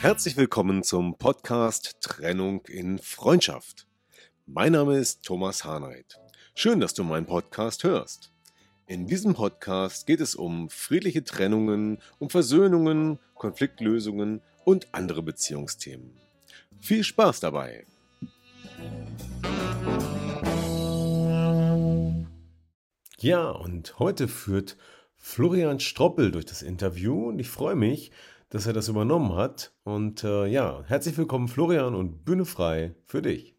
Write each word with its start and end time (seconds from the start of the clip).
Herzlich 0.00 0.36
willkommen 0.36 0.84
zum 0.84 1.18
Podcast 1.18 1.96
Trennung 2.00 2.64
in 2.66 3.00
Freundschaft. 3.00 3.88
Mein 4.46 4.70
Name 4.70 4.96
ist 4.96 5.24
Thomas 5.24 5.64
Harnight. 5.64 6.20
Schön, 6.54 6.78
dass 6.78 6.94
du 6.94 7.02
meinen 7.02 7.26
Podcast 7.26 7.82
hörst. 7.82 8.32
In 8.86 9.08
diesem 9.08 9.34
Podcast 9.34 10.06
geht 10.06 10.20
es 10.20 10.36
um 10.36 10.70
friedliche 10.70 11.24
Trennungen, 11.24 11.98
um 12.20 12.30
Versöhnungen, 12.30 13.18
Konfliktlösungen 13.34 14.40
und 14.64 14.86
andere 14.92 15.20
Beziehungsthemen. 15.20 16.16
Viel 16.80 17.02
Spaß 17.02 17.40
dabei! 17.40 17.84
Ja, 23.18 23.50
und 23.50 23.98
heute 23.98 24.28
führt 24.28 24.76
Florian 25.16 25.80
Stroppel 25.80 26.30
durch 26.30 26.46
das 26.46 26.62
Interview 26.62 27.30
und 27.30 27.40
ich 27.40 27.48
freue 27.48 27.74
mich, 27.74 28.12
dass 28.50 28.66
er 28.66 28.72
das 28.72 28.88
übernommen 28.88 29.34
hat. 29.34 29.74
Und 29.84 30.24
äh, 30.24 30.46
ja, 30.46 30.82
herzlich 30.86 31.16
willkommen 31.18 31.48
Florian 31.48 31.94
und 31.94 32.24
Bühne 32.24 32.44
frei 32.44 32.94
für 33.06 33.22
dich. 33.22 33.54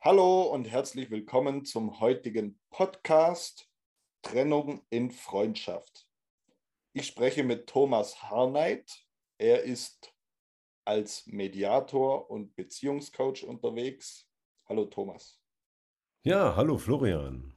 Hallo 0.00 0.42
und 0.42 0.70
herzlich 0.70 1.10
willkommen 1.10 1.64
zum 1.64 1.98
heutigen 2.00 2.58
Podcast 2.70 3.68
Trennung 4.22 4.82
in 4.90 5.10
Freundschaft. 5.10 6.08
Ich 6.92 7.06
spreche 7.06 7.42
mit 7.42 7.66
Thomas 7.66 8.22
Harnight. 8.22 9.06
Er 9.38 9.62
ist 9.62 10.14
als 10.84 11.26
Mediator 11.26 12.30
und 12.30 12.54
Beziehungscoach 12.54 13.44
unterwegs. 13.44 14.28
Hallo 14.68 14.86
Thomas. 14.86 15.40
Ja, 16.22 16.54
hallo 16.56 16.78
Florian. 16.78 17.56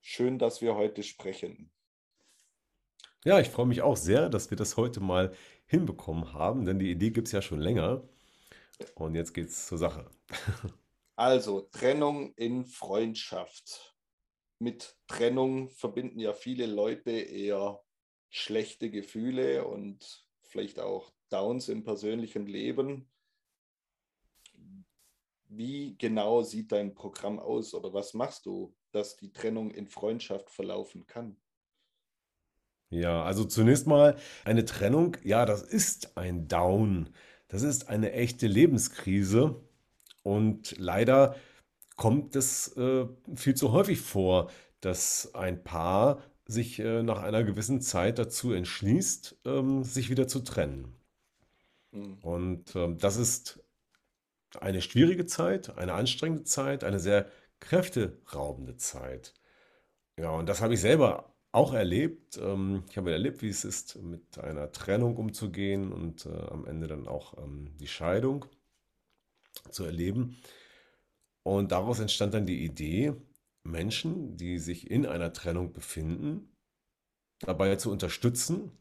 Schön, 0.00 0.38
dass 0.38 0.62
wir 0.62 0.76
heute 0.76 1.02
sprechen. 1.02 1.72
Ja, 3.26 3.40
ich 3.40 3.48
freue 3.48 3.66
mich 3.66 3.82
auch 3.82 3.96
sehr, 3.96 4.28
dass 4.28 4.50
wir 4.50 4.56
das 4.56 4.76
heute 4.76 5.00
mal 5.00 5.34
hinbekommen 5.66 6.32
haben, 6.32 6.64
denn 6.64 6.78
die 6.78 6.92
Idee 6.92 7.10
gibt 7.10 7.26
es 7.26 7.32
ja 7.32 7.42
schon 7.42 7.58
länger. 7.58 8.08
Und 8.94 9.16
jetzt 9.16 9.34
geht 9.34 9.48
es 9.48 9.66
zur 9.66 9.78
Sache. 9.78 10.08
Also, 11.18 11.62
Trennung 11.62 12.34
in 12.34 12.66
Freundschaft. 12.66 13.96
Mit 14.58 14.98
Trennung 15.06 15.70
verbinden 15.70 16.20
ja 16.20 16.34
viele 16.34 16.66
Leute 16.66 17.10
eher 17.10 17.82
schlechte 18.28 18.90
Gefühle 18.90 19.66
und 19.66 20.28
vielleicht 20.42 20.78
auch 20.78 21.10
Downs 21.30 21.70
im 21.70 21.84
persönlichen 21.84 22.46
Leben. 22.46 23.10
Wie 25.48 25.96
genau 25.96 26.42
sieht 26.42 26.70
dein 26.70 26.94
Programm 26.94 27.38
aus 27.38 27.72
oder 27.72 27.94
was 27.94 28.12
machst 28.12 28.44
du, 28.44 28.76
dass 28.92 29.16
die 29.16 29.32
Trennung 29.32 29.70
in 29.70 29.88
Freundschaft 29.88 30.50
verlaufen 30.50 31.06
kann? 31.06 31.40
Ja, 32.90 33.22
also 33.24 33.44
zunächst 33.44 33.86
mal 33.86 34.16
eine 34.44 34.64
Trennung, 34.64 35.16
ja, 35.24 35.44
das 35.44 35.62
ist 35.62 36.16
ein 36.16 36.48
Down. 36.48 37.10
Das 37.48 37.62
ist 37.62 37.88
eine 37.88 38.12
echte 38.12 38.46
Lebenskrise 38.46 39.60
und 40.22 40.76
leider 40.78 41.36
kommt 41.96 42.36
es 42.36 42.76
äh, 42.76 43.06
viel 43.34 43.54
zu 43.54 43.72
häufig 43.72 44.00
vor, 44.00 44.50
dass 44.80 45.34
ein 45.34 45.64
Paar 45.64 46.22
sich 46.46 46.78
äh, 46.78 47.02
nach 47.02 47.22
einer 47.22 47.44
gewissen 47.44 47.80
Zeit 47.80 48.18
dazu 48.18 48.52
entschließt, 48.52 49.40
ähm, 49.46 49.82
sich 49.84 50.10
wieder 50.10 50.28
zu 50.28 50.40
trennen. 50.40 50.96
Mhm. 51.92 52.18
Und 52.22 52.76
ähm, 52.76 52.98
das 52.98 53.16
ist 53.16 53.60
eine 54.60 54.82
schwierige 54.82 55.26
Zeit, 55.26 55.76
eine 55.76 55.94
anstrengende 55.94 56.44
Zeit, 56.44 56.84
eine 56.84 57.00
sehr 57.00 57.26
kräfteraubende 57.60 58.76
Zeit. 58.76 59.34
Ja, 60.18 60.30
und 60.30 60.48
das 60.48 60.60
habe 60.60 60.74
ich 60.74 60.80
selber 60.80 61.35
auch 61.56 61.72
erlebt. 61.72 62.36
Ähm, 62.36 62.84
ich 62.90 62.98
habe 62.98 63.12
erlebt, 63.12 63.42
wie 63.42 63.48
es 63.48 63.64
ist, 63.64 64.00
mit 64.02 64.38
einer 64.38 64.72
Trennung 64.72 65.16
umzugehen 65.16 65.90
und 65.90 66.26
äh, 66.26 66.28
am 66.50 66.66
Ende 66.66 66.86
dann 66.86 67.08
auch 67.08 67.38
ähm, 67.38 67.70
die 67.80 67.88
Scheidung 67.88 68.44
zu 69.70 69.84
erleben. 69.84 70.36
Und 71.42 71.72
daraus 71.72 71.98
entstand 71.98 72.34
dann 72.34 72.44
die 72.44 72.62
Idee, 72.62 73.14
Menschen, 73.62 74.36
die 74.36 74.58
sich 74.58 74.90
in 74.90 75.06
einer 75.06 75.32
Trennung 75.32 75.72
befinden, 75.72 76.52
dabei 77.40 77.76
zu 77.76 77.90
unterstützen, 77.90 78.72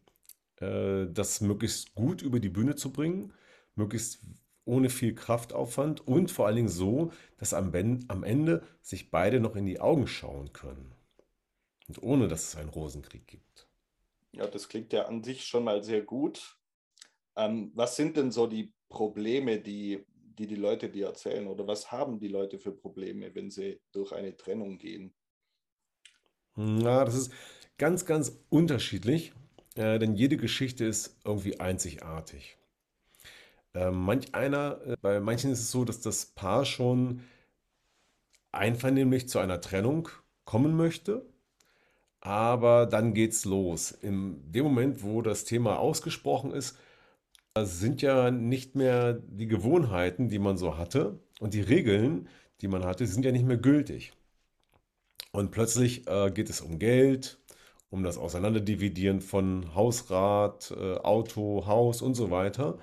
äh, 0.57 1.07
das 1.07 1.39
möglichst 1.39 1.95
gut 1.95 2.21
über 2.21 2.41
die 2.41 2.49
Bühne 2.49 2.75
zu 2.75 2.91
bringen, 2.91 3.31
möglichst 3.75 4.19
ohne 4.65 4.89
viel 4.89 5.15
Kraftaufwand 5.15 6.05
und 6.05 6.29
vor 6.29 6.47
allen 6.47 6.57
Dingen 6.57 6.69
so, 6.69 7.13
dass 7.37 7.53
am, 7.53 7.71
am 8.09 8.23
Ende 8.23 8.63
sich 8.81 9.11
beide 9.11 9.39
noch 9.39 9.55
in 9.55 9.65
die 9.65 9.79
Augen 9.79 10.07
schauen 10.07 10.51
können. 10.51 10.95
Und 11.87 12.01
ohne, 12.01 12.27
dass 12.27 12.49
es 12.49 12.55
einen 12.55 12.69
Rosenkrieg 12.69 13.27
gibt. 13.27 13.67
Ja, 14.31 14.47
das 14.47 14.67
klingt 14.67 14.91
ja 14.91 15.05
an 15.05 15.23
sich 15.23 15.45
schon 15.45 15.63
mal 15.63 15.83
sehr 15.83 16.01
gut. 16.01 16.57
Ähm, 17.35 17.71
was 17.75 17.95
sind 17.95 18.17
denn 18.17 18.31
so 18.31 18.47
die 18.47 18.73
Probleme, 18.89 19.59
die, 19.59 20.05
die 20.37 20.47
die 20.47 20.55
Leute 20.55 20.89
dir 20.89 21.07
erzählen? 21.07 21.47
Oder 21.47 21.67
was 21.67 21.91
haben 21.91 22.19
die 22.19 22.27
Leute 22.27 22.59
für 22.59 22.71
Probleme, 22.71 23.33
wenn 23.35 23.49
sie 23.49 23.79
durch 23.91 24.13
eine 24.13 24.35
Trennung 24.35 24.77
gehen? 24.77 25.13
Na, 26.55 27.03
das 27.03 27.15
ist 27.15 27.33
ganz, 27.77 28.05
ganz 28.05 28.37
unterschiedlich, 28.49 29.33
äh, 29.75 29.99
denn 29.99 30.15
jede 30.15 30.37
Geschichte 30.37 30.85
ist 30.85 31.17
irgendwie 31.25 31.59
einzigartig. 31.59 32.57
Äh, 33.73 33.91
manch 33.91 34.33
einer, 34.33 34.81
äh, 34.85 34.97
bei 35.01 35.19
manchen 35.19 35.51
ist 35.51 35.59
es 35.59 35.71
so, 35.71 35.83
dass 35.83 35.99
das 35.99 36.25
Paar 36.27 36.65
schon 36.65 37.21
einvernehmlich 38.51 39.27
zu 39.27 39.39
einer 39.39 39.59
Trennung 39.59 40.07
kommen 40.45 40.77
möchte 40.77 41.25
aber 42.25 42.87
dann 42.87 43.13
geht's 43.13 43.45
los. 43.45 43.91
In 43.91 44.51
dem 44.51 44.63
Moment, 44.63 45.03
wo 45.03 45.21
das 45.21 45.45
Thema 45.45 45.77
ausgesprochen 45.77 46.51
ist, 46.51 46.77
sind 47.57 48.01
ja 48.01 48.31
nicht 48.31 48.75
mehr 48.75 49.13
die 49.13 49.47
Gewohnheiten, 49.47 50.27
die 50.27 50.39
man 50.39 50.57
so 50.57 50.77
hatte 50.77 51.19
und 51.39 51.53
die 51.53 51.61
Regeln, 51.61 52.27
die 52.61 52.67
man 52.67 52.83
hatte, 52.83 53.05
sind 53.05 53.25
ja 53.25 53.31
nicht 53.31 53.45
mehr 53.45 53.57
gültig. 53.57 54.13
Und 55.31 55.51
plötzlich 55.51 56.07
äh, 56.07 56.31
geht 56.31 56.49
es 56.49 56.61
um 56.61 56.79
Geld, 56.79 57.37
um 57.89 58.03
das 58.03 58.17
Auseinanderdividieren 58.17 59.21
von 59.21 59.75
Hausrat, 59.75 60.71
äh, 60.71 60.95
Auto, 60.95 61.65
Haus 61.67 62.01
und 62.01 62.15
so 62.15 62.31
weiter. 62.31 62.79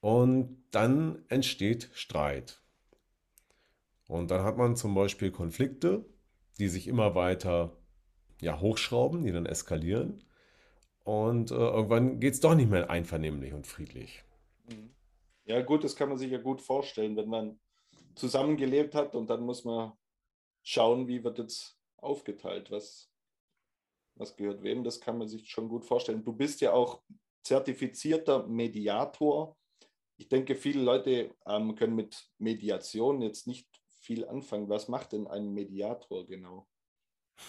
Und 0.00 0.64
dann 0.70 1.24
entsteht 1.28 1.90
Streit. 1.92 2.62
Und 4.08 4.30
dann 4.30 4.42
hat 4.44 4.56
man 4.56 4.76
zum 4.76 4.94
Beispiel 4.94 5.30
Konflikte, 5.30 6.04
die 6.58 6.68
sich 6.68 6.88
immer 6.88 7.14
weiter 7.14 7.76
ja, 8.40 8.60
hochschrauben, 8.60 9.24
die 9.24 9.32
dann 9.32 9.46
eskalieren. 9.46 10.24
Und 11.04 11.50
äh, 11.50 11.54
irgendwann 11.54 12.20
geht 12.20 12.34
es 12.34 12.40
doch 12.40 12.54
nicht 12.54 12.70
mehr 12.70 12.90
einvernehmlich 12.90 13.52
und 13.52 13.66
friedlich. 13.66 14.22
Ja, 15.44 15.62
gut, 15.62 15.82
das 15.82 15.96
kann 15.96 16.08
man 16.08 16.18
sich 16.18 16.30
ja 16.30 16.38
gut 16.38 16.60
vorstellen, 16.60 17.16
wenn 17.16 17.28
man 17.28 17.58
zusammengelebt 18.14 18.94
hat 18.94 19.14
und 19.14 19.28
dann 19.28 19.42
muss 19.42 19.64
man 19.64 19.92
schauen, 20.62 21.08
wie 21.08 21.24
wird 21.24 21.38
jetzt 21.38 21.76
aufgeteilt, 21.96 22.70
was, 22.70 23.10
was 24.14 24.36
gehört 24.36 24.62
wem, 24.62 24.84
das 24.84 25.00
kann 25.00 25.18
man 25.18 25.28
sich 25.28 25.50
schon 25.50 25.68
gut 25.68 25.84
vorstellen. 25.84 26.22
Du 26.22 26.32
bist 26.32 26.60
ja 26.60 26.72
auch 26.72 27.02
zertifizierter 27.42 28.46
Mediator. 28.46 29.56
Ich 30.16 30.28
denke, 30.28 30.54
viele 30.54 30.82
Leute 30.82 31.34
ähm, 31.46 31.74
können 31.74 31.96
mit 31.96 32.30
Mediation 32.38 33.22
jetzt 33.22 33.46
nicht 33.46 33.68
viel 34.00 34.26
anfangen. 34.28 34.68
Was 34.68 34.88
macht 34.88 35.12
denn 35.12 35.26
ein 35.26 35.52
Mediator 35.52 36.26
genau? 36.26 36.68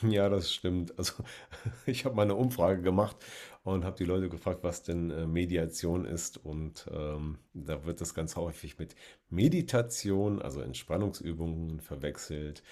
Ja, 0.10 0.30
das 0.30 0.52
stimmt. 0.54 0.98
Also 0.98 1.14
ich 1.86 2.06
habe 2.06 2.16
mal 2.16 2.24
eine 2.24 2.36
Umfrage 2.36 2.82
gemacht 2.82 3.18
und 3.64 3.84
habe 3.86 3.98
die 3.98 4.06
Leute 4.06 4.30
gefragt, 4.30 4.64
was 4.64 4.84
denn 4.84 5.12
äh, 5.12 5.28
Mediation 5.28 6.06
ist. 6.06 6.38
Und 6.38 6.88
ähm, 6.92 7.38
da 7.54 7.86
wird 7.86 8.02
das 8.02 8.14
ganz 8.14 8.36
häufig 8.36 8.80
mit 8.80 8.96
Meditation, 9.30 10.42
also 10.42 10.62
Entspannungsübungen, 10.62 11.80
verwechselt. 11.82 12.64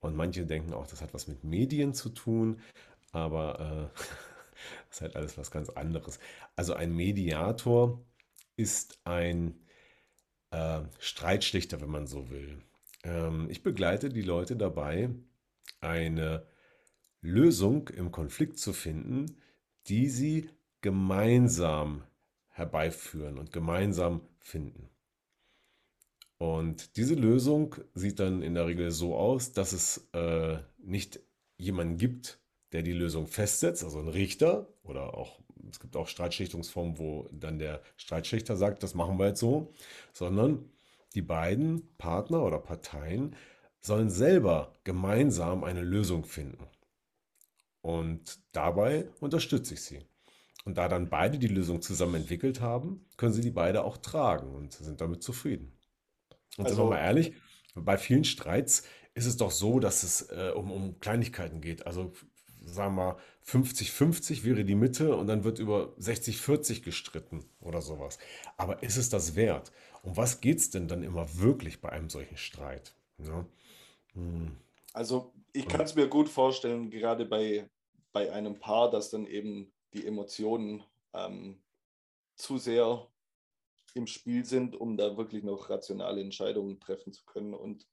Und 0.00 0.16
manche 0.16 0.46
denken 0.46 0.72
auch, 0.74 0.86
das 0.86 1.00
hat 1.02 1.14
was 1.14 1.28
mit 1.28 1.44
Medien 1.44 1.94
zu 1.94 2.08
tun, 2.10 2.60
aber 3.12 3.90
äh, 3.94 4.00
das 4.88 4.96
ist 4.98 5.00
halt 5.02 5.16
alles 5.16 5.38
was 5.38 5.50
ganz 5.50 5.70
anderes. 5.70 6.18
Also 6.56 6.74
ein 6.74 6.94
Mediator 6.94 8.04
ist 8.56 9.00
ein 9.04 9.60
äh, 10.50 10.80
Streitschlichter, 10.98 11.80
wenn 11.80 11.90
man 11.90 12.06
so 12.06 12.30
will. 12.30 12.62
Ähm, 13.04 13.48
ich 13.50 13.62
begleite 13.62 14.08
die 14.10 14.22
Leute 14.22 14.56
dabei, 14.56 15.10
eine 15.80 16.46
Lösung 17.22 17.88
im 17.88 18.10
Konflikt 18.10 18.58
zu 18.58 18.72
finden, 18.72 19.36
die 19.86 20.08
sie 20.08 20.50
gemeinsam 20.80 22.02
herbeiführen 22.48 23.38
und 23.38 23.52
gemeinsam 23.52 24.20
finden. 24.40 24.88
Und 26.38 26.96
diese 26.96 27.14
Lösung 27.14 27.76
sieht 27.94 28.18
dann 28.18 28.42
in 28.42 28.54
der 28.54 28.66
Regel 28.66 28.90
so 28.90 29.14
aus, 29.16 29.52
dass 29.52 29.72
es 29.72 30.08
äh, 30.12 30.58
nicht 30.78 31.20
jemanden 31.56 31.96
gibt, 31.96 32.40
der 32.72 32.82
die 32.82 32.92
Lösung 32.92 33.28
festsetzt, 33.28 33.84
also 33.84 34.00
ein 34.00 34.08
Richter 34.08 34.66
oder 34.82 35.14
auch, 35.14 35.38
es 35.70 35.78
gibt 35.78 35.96
auch 35.96 36.08
Streitschlichtungsformen, 36.08 36.98
wo 36.98 37.28
dann 37.30 37.60
der 37.60 37.80
Streitschlichter 37.96 38.56
sagt, 38.56 38.82
das 38.82 38.94
machen 38.94 39.18
wir 39.18 39.28
jetzt 39.28 39.40
so, 39.40 39.72
sondern 40.12 40.68
die 41.14 41.22
beiden 41.22 41.94
Partner 41.96 42.42
oder 42.42 42.58
Parteien 42.58 43.36
sollen 43.80 44.10
selber 44.10 44.72
gemeinsam 44.84 45.62
eine 45.62 45.82
Lösung 45.82 46.24
finden. 46.24 46.66
Und 47.82 48.38
dabei 48.52 49.10
unterstütze 49.20 49.74
ich 49.74 49.82
sie. 49.82 50.00
Und 50.64 50.78
da 50.78 50.88
dann 50.88 51.10
beide 51.10 51.38
die 51.38 51.48
Lösung 51.48 51.82
zusammen 51.82 52.14
entwickelt 52.14 52.60
haben, 52.60 53.04
können 53.16 53.32
sie 53.32 53.40
die 53.40 53.50
beide 53.50 53.84
auch 53.84 53.96
tragen 53.96 54.54
und 54.54 54.72
sind 54.72 55.00
damit 55.00 55.22
zufrieden. 55.22 55.72
Und 56.56 56.64
also, 56.64 56.76
sind 56.76 56.84
wir 56.84 56.90
mal 56.90 57.04
ehrlich, 57.04 57.34
bei 57.74 57.98
vielen 57.98 58.24
Streits 58.24 58.84
ist 59.14 59.26
es 59.26 59.36
doch 59.36 59.50
so, 59.50 59.80
dass 59.80 60.04
es 60.04 60.30
äh, 60.30 60.52
um, 60.54 60.70
um 60.70 61.00
Kleinigkeiten 61.00 61.60
geht. 61.60 61.86
Also 61.86 62.12
sagen 62.64 62.94
wir 62.94 63.14
mal 63.14 63.16
50-50 63.44 64.44
wäre 64.44 64.64
die 64.64 64.76
Mitte 64.76 65.16
und 65.16 65.26
dann 65.26 65.42
wird 65.42 65.58
über 65.58 65.94
60-40 65.98 66.82
gestritten 66.82 67.44
oder 67.60 67.82
sowas. 67.82 68.18
Aber 68.56 68.82
ist 68.84 68.96
es 68.96 69.08
das 69.08 69.34
wert? 69.34 69.72
Um 70.02 70.16
was 70.16 70.40
geht 70.40 70.58
es 70.58 70.70
denn 70.70 70.86
dann 70.86 71.02
immer 71.02 71.38
wirklich 71.38 71.80
bei 71.80 71.90
einem 71.90 72.08
solchen 72.08 72.36
Streit? 72.36 72.94
Ja? 73.18 73.44
Hm. 74.14 74.56
Also 74.92 75.32
ich 75.52 75.68
kann 75.68 75.82
es 75.82 75.94
mir 75.94 76.08
gut 76.08 76.28
vorstellen, 76.28 76.90
gerade 76.90 77.24
bei, 77.26 77.68
bei 78.12 78.32
einem 78.32 78.58
Paar, 78.58 78.90
dass 78.90 79.10
dann 79.10 79.26
eben 79.26 79.72
die 79.92 80.06
Emotionen 80.06 80.82
ähm, 81.12 81.62
zu 82.36 82.58
sehr 82.58 83.06
im 83.94 84.06
Spiel 84.06 84.44
sind, 84.44 84.74
um 84.74 84.96
da 84.96 85.16
wirklich 85.16 85.44
noch 85.44 85.68
rationale 85.68 86.20
Entscheidungen 86.20 86.80
treffen 86.80 87.12
zu 87.12 87.24
können. 87.24 87.52
Und 87.54 87.86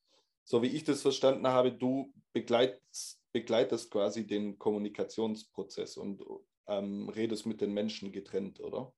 so 0.43 0.61
wie 0.61 0.67
ich 0.67 0.85
das 0.85 1.01
verstanden 1.01 1.47
habe, 1.47 1.71
du 1.71 2.13
begleitest, 2.31 3.19
begleitest 3.33 3.91
quasi 3.91 4.25
den 4.25 4.57
Kommunikationsprozess 4.57 5.97
und 5.97 6.23
ähm, 6.67 7.09
redest 7.09 7.45
mit 7.45 7.61
den 7.61 7.73
Menschen 7.73 8.11
getrennt, 8.11 8.59
oder? 8.61 8.93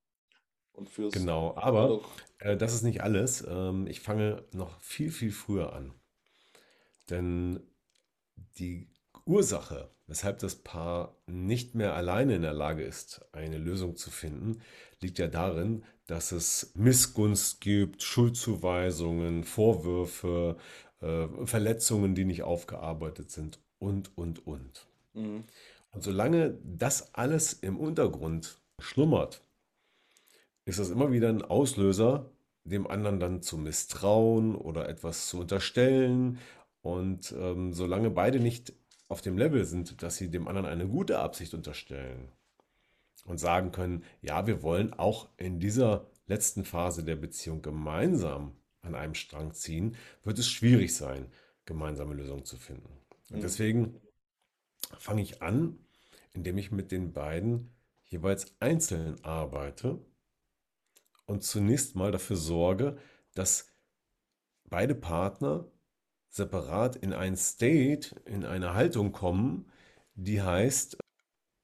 Und 0.73 0.89
fürs 0.89 1.13
genau, 1.13 1.53
aber 1.57 2.01
äh, 2.37 2.55
das 2.55 2.73
ist 2.73 2.83
nicht 2.83 3.01
alles. 3.01 3.45
Ähm, 3.47 3.87
ich 3.87 3.99
fange 3.99 4.45
noch 4.53 4.79
viel, 4.79 5.11
viel 5.11 5.31
früher 5.31 5.73
an. 5.73 5.93
Denn 7.09 7.70
die 8.57 8.87
Ursache, 9.25 9.89
weshalb 10.07 10.39
das 10.39 10.55
Paar 10.55 11.15
nicht 11.27 11.75
mehr 11.75 11.95
alleine 11.95 12.35
in 12.35 12.41
der 12.41 12.53
Lage 12.53 12.83
ist, 12.83 13.25
eine 13.31 13.57
Lösung 13.57 13.95
zu 13.95 14.09
finden, 14.11 14.61
liegt 14.99 15.19
ja 15.19 15.27
darin, 15.27 15.83
dass 16.07 16.31
es 16.31 16.71
Missgunst 16.75 17.61
gibt, 17.61 18.03
Schuldzuweisungen, 18.03 19.43
Vorwürfe, 19.43 20.57
äh, 21.01 21.27
Verletzungen, 21.45 22.15
die 22.15 22.25
nicht 22.25 22.43
aufgearbeitet 22.43 23.31
sind 23.31 23.59
und, 23.79 24.17
und, 24.17 24.45
und. 24.45 24.87
Mhm. 25.13 25.45
Und 25.91 26.03
solange 26.03 26.57
das 26.63 27.13
alles 27.13 27.53
im 27.53 27.77
Untergrund 27.77 28.59
schlummert, 28.79 29.41
ist 30.65 30.79
das 30.79 30.89
immer 30.89 31.11
wieder 31.11 31.29
ein 31.29 31.41
Auslöser, 31.41 32.29
dem 32.63 32.87
anderen 32.87 33.19
dann 33.19 33.41
zu 33.41 33.57
misstrauen 33.57 34.55
oder 34.55 34.87
etwas 34.87 35.27
zu 35.27 35.39
unterstellen. 35.39 36.37
Und 36.81 37.33
ähm, 37.37 37.73
solange 37.73 38.09
beide 38.09 38.39
nicht 38.39 38.73
auf 39.07 39.21
dem 39.21 39.37
Level 39.37 39.65
sind, 39.65 40.01
dass 40.01 40.17
sie 40.17 40.31
dem 40.31 40.47
anderen 40.47 40.67
eine 40.67 40.87
gute 40.87 41.19
Absicht 41.19 41.53
unterstellen 41.53 42.31
und 43.25 43.39
sagen 43.39 43.71
können, 43.71 44.03
ja, 44.21 44.47
wir 44.47 44.63
wollen 44.63 44.93
auch 44.93 45.29
in 45.37 45.59
dieser 45.59 46.07
letzten 46.27 46.63
Phase 46.63 47.03
der 47.03 47.17
Beziehung 47.17 47.61
gemeinsam 47.61 48.55
an 48.81 48.95
einem 48.95 49.13
Strang 49.13 49.53
ziehen, 49.53 49.95
wird 50.23 50.39
es 50.39 50.49
schwierig 50.49 50.95
sein, 50.95 51.31
gemeinsame 51.65 52.15
Lösungen 52.15 52.45
zu 52.45 52.57
finden. 52.57 52.89
Und 53.29 53.37
mhm. 53.37 53.41
deswegen 53.41 54.01
fange 54.97 55.21
ich 55.21 55.41
an, 55.41 55.77
indem 56.33 56.57
ich 56.57 56.71
mit 56.71 56.91
den 56.91 57.13
beiden 57.13 57.71
jeweils 58.05 58.55
einzeln 58.59 59.23
arbeite 59.23 59.99
und 61.25 61.43
zunächst 61.43 61.95
mal 61.95 62.11
dafür 62.11 62.37
sorge, 62.37 62.97
dass 63.35 63.69
beide 64.65 64.95
Partner 64.95 65.65
separat 66.31 66.95
in 66.95 67.13
ein 67.13 67.35
State, 67.35 68.15
in 68.25 68.45
eine 68.45 68.73
Haltung 68.73 69.11
kommen, 69.11 69.69
die 70.15 70.41
heißt, 70.41 70.97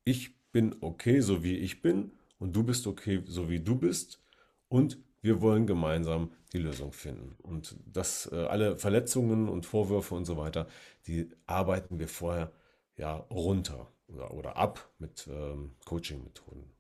ich 0.03 0.37
bin 0.51 0.75
okay, 0.81 1.21
so 1.21 1.43
wie 1.43 1.57
ich 1.57 1.81
bin 1.81 2.11
und 2.37 2.55
du 2.55 2.63
bist 2.63 2.85
okay, 2.85 3.23
so 3.25 3.49
wie 3.49 3.59
du 3.59 3.75
bist 3.75 4.21
und 4.67 4.99
wir 5.21 5.41
wollen 5.41 5.65
gemeinsam 5.65 6.31
die 6.53 6.59
Lösung 6.59 6.91
finden. 6.91 7.35
Und 7.41 7.75
das, 7.85 8.29
äh, 8.31 8.35
alle 8.35 8.77
Verletzungen 8.77 9.49
und 9.49 9.65
Vorwürfe 9.65 10.15
und 10.15 10.25
so 10.25 10.37
weiter, 10.37 10.67
die 11.07 11.29
arbeiten 11.45 11.97
wir 11.97 12.07
vorher 12.07 12.51
ja 12.97 13.15
runter 13.15 13.91
oder, 14.07 14.33
oder 14.33 14.57
ab 14.57 14.89
mit 14.99 15.27
ähm, 15.27 15.75
Coaching-Methoden. 15.85 16.71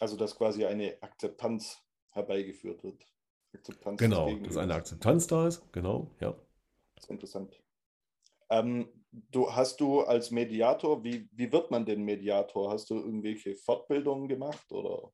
Also 0.00 0.16
dass 0.16 0.36
quasi 0.36 0.64
eine 0.64 0.96
Akzeptanz 1.00 1.82
herbeigeführt 2.10 2.84
wird. 2.84 3.06
Akzeptanz 3.54 3.98
genau, 3.98 4.34
dass 4.36 4.56
eine 4.56 4.74
Akzeptanz 4.74 5.26
da 5.26 5.46
ist, 5.46 5.62
genau, 5.72 6.10
ja. 6.20 6.34
Das 7.02 7.08
ist 7.08 7.10
interessant. 7.10 7.60
Ähm, 8.48 8.88
du, 9.32 9.50
hast 9.50 9.80
du 9.80 10.02
als 10.02 10.30
Mediator, 10.30 11.02
wie, 11.02 11.28
wie 11.32 11.50
wird 11.50 11.70
man 11.70 11.84
denn 11.84 12.04
Mediator? 12.04 12.70
Hast 12.70 12.90
du 12.90 12.94
irgendwelche 12.94 13.56
Fortbildungen 13.56 14.28
gemacht 14.28 14.70
oder 14.70 15.10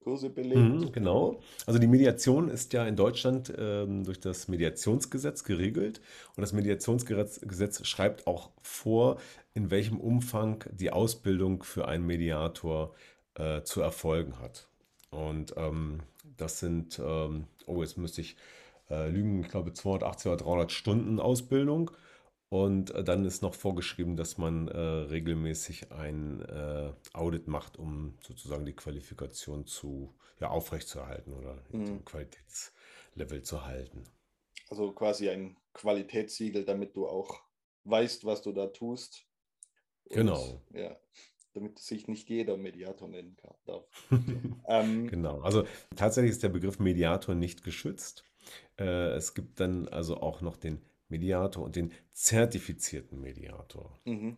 Kurse 0.00 0.28
belegt? 0.28 0.56
Mhm, 0.56 0.92
genau. 0.92 1.40
Also 1.64 1.78
die 1.78 1.86
Mediation 1.86 2.50
ist 2.50 2.74
ja 2.74 2.86
in 2.86 2.94
Deutschland 2.94 3.52
ähm, 3.56 4.04
durch 4.04 4.20
das 4.20 4.48
Mediationsgesetz 4.48 5.44
geregelt. 5.44 6.02
Und 6.36 6.42
das 6.42 6.52
Mediationsgesetz 6.52 7.86
schreibt 7.86 8.26
auch 8.26 8.50
vor, 8.60 9.16
in 9.54 9.70
welchem 9.70 9.98
Umfang 9.98 10.62
die 10.70 10.90
Ausbildung 10.90 11.62
für 11.62 11.88
einen 11.88 12.04
Mediator 12.04 12.94
äh, 13.34 13.62
zu 13.62 13.80
erfolgen 13.80 14.38
hat. 14.40 14.68
Und 15.10 15.54
ähm, 15.56 16.00
das 16.36 16.58
sind, 16.60 16.98
ähm, 16.98 17.44
oh, 17.66 17.80
jetzt 17.80 17.96
müsste 17.96 18.20
ich 18.20 18.36
äh, 18.90 19.08
lügen, 19.08 19.40
ich 19.40 19.48
glaube 19.48 19.72
280 19.72 20.26
oder 20.32 20.36
300 20.44 20.72
Stunden 20.72 21.20
Ausbildung. 21.20 21.90
Und 22.48 22.90
äh, 22.92 23.02
dann 23.02 23.24
ist 23.24 23.42
noch 23.42 23.54
vorgeschrieben, 23.54 24.16
dass 24.16 24.38
man 24.38 24.68
äh, 24.68 24.78
regelmäßig 24.78 25.90
ein 25.90 26.40
äh, 26.42 26.92
Audit 27.12 27.48
macht, 27.48 27.76
um 27.78 28.16
sozusagen 28.20 28.64
die 28.64 28.76
Qualifikation 28.76 29.66
zu 29.66 30.14
ja, 30.40 30.50
aufrechtzuerhalten 30.50 31.32
oder 31.32 31.64
mhm. 31.70 32.04
Qualitätslevel 32.04 33.42
zu 33.42 33.64
halten. 33.66 34.04
Also 34.68 34.92
quasi 34.92 35.28
ein 35.30 35.56
Qualitätssiegel, 35.72 36.64
damit 36.64 36.96
du 36.96 37.06
auch 37.06 37.42
weißt, 37.84 38.24
was 38.24 38.42
du 38.42 38.52
da 38.52 38.66
tust. 38.68 39.26
Und, 40.04 40.16
genau. 40.16 40.62
Ja, 40.72 40.96
damit 41.54 41.78
sich 41.78 42.08
nicht 42.08 42.28
jeder 42.28 42.56
Mediator 42.56 43.08
nennen 43.08 43.36
kann, 43.36 43.54
darf. 43.64 43.86
ähm, 44.68 45.08
genau. 45.08 45.40
Also 45.40 45.64
tatsächlich 45.96 46.32
ist 46.32 46.42
der 46.42 46.48
Begriff 46.48 46.78
Mediator 46.78 47.34
nicht 47.34 47.64
geschützt. 47.64 48.24
Äh, 48.78 49.14
es 49.14 49.34
gibt 49.34 49.60
dann 49.60 49.88
also 49.88 50.18
auch 50.18 50.40
noch 50.40 50.56
den 50.56 50.80
Mediator 51.08 51.64
und 51.64 51.76
den 51.76 51.92
zertifizierten 52.12 53.20
Mediator. 53.20 53.98
Mhm. 54.04 54.36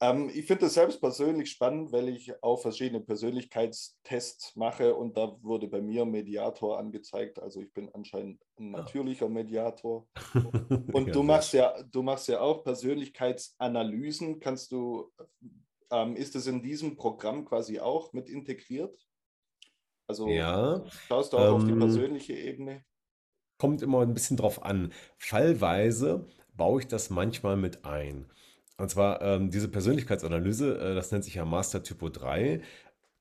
Ähm, 0.00 0.30
ich 0.34 0.46
finde 0.46 0.64
das 0.64 0.74
selbst 0.74 1.00
persönlich 1.00 1.50
spannend, 1.50 1.92
weil 1.92 2.08
ich 2.08 2.42
auch 2.42 2.60
verschiedene 2.60 3.00
Persönlichkeitstests 3.00 4.56
mache 4.56 4.94
und 4.94 5.16
da 5.16 5.36
wurde 5.42 5.68
bei 5.68 5.80
mir 5.80 6.04
Mediator 6.04 6.78
angezeigt. 6.78 7.38
Also 7.38 7.60
ich 7.60 7.72
bin 7.72 7.88
anscheinend 7.94 8.40
ein 8.58 8.74
ah. 8.74 8.78
natürlicher 8.78 9.28
Mediator. 9.28 10.06
Und 10.92 11.06
ja, 11.06 11.12
du 11.12 11.22
machst 11.22 11.52
ja, 11.52 11.82
du 11.84 12.02
machst 12.02 12.28
ja 12.28 12.40
auch 12.40 12.64
Persönlichkeitsanalysen. 12.64 14.40
Kannst 14.40 14.72
du, 14.72 15.12
ähm, 15.90 16.16
ist 16.16 16.34
es 16.36 16.46
in 16.46 16.62
diesem 16.62 16.96
Programm 16.96 17.44
quasi 17.44 17.78
auch 17.78 18.12
mit 18.12 18.28
integriert? 18.28 18.96
Also 20.06 20.28
ja, 20.28 20.84
schaust 21.08 21.32
du 21.32 21.38
auch 21.38 21.48
ähm, 21.48 21.54
auf 21.54 21.64
die 21.64 21.72
ähm, 21.72 21.78
persönliche 21.78 22.34
Ebene? 22.34 22.84
Kommt 23.64 23.80
immer 23.80 24.02
ein 24.02 24.12
bisschen 24.12 24.36
drauf 24.36 24.62
an. 24.62 24.92
Fallweise 25.16 26.26
baue 26.54 26.82
ich 26.82 26.86
das 26.86 27.08
manchmal 27.08 27.56
mit 27.56 27.86
ein. 27.86 28.26
Und 28.76 28.90
zwar 28.90 29.22
ähm, 29.22 29.50
diese 29.50 29.68
Persönlichkeitsanalyse, 29.68 30.78
äh, 30.78 30.94
das 30.94 31.10
nennt 31.10 31.24
sich 31.24 31.36
ja 31.36 31.46
Master 31.46 31.82
Typo 31.82 32.10
3. 32.10 32.60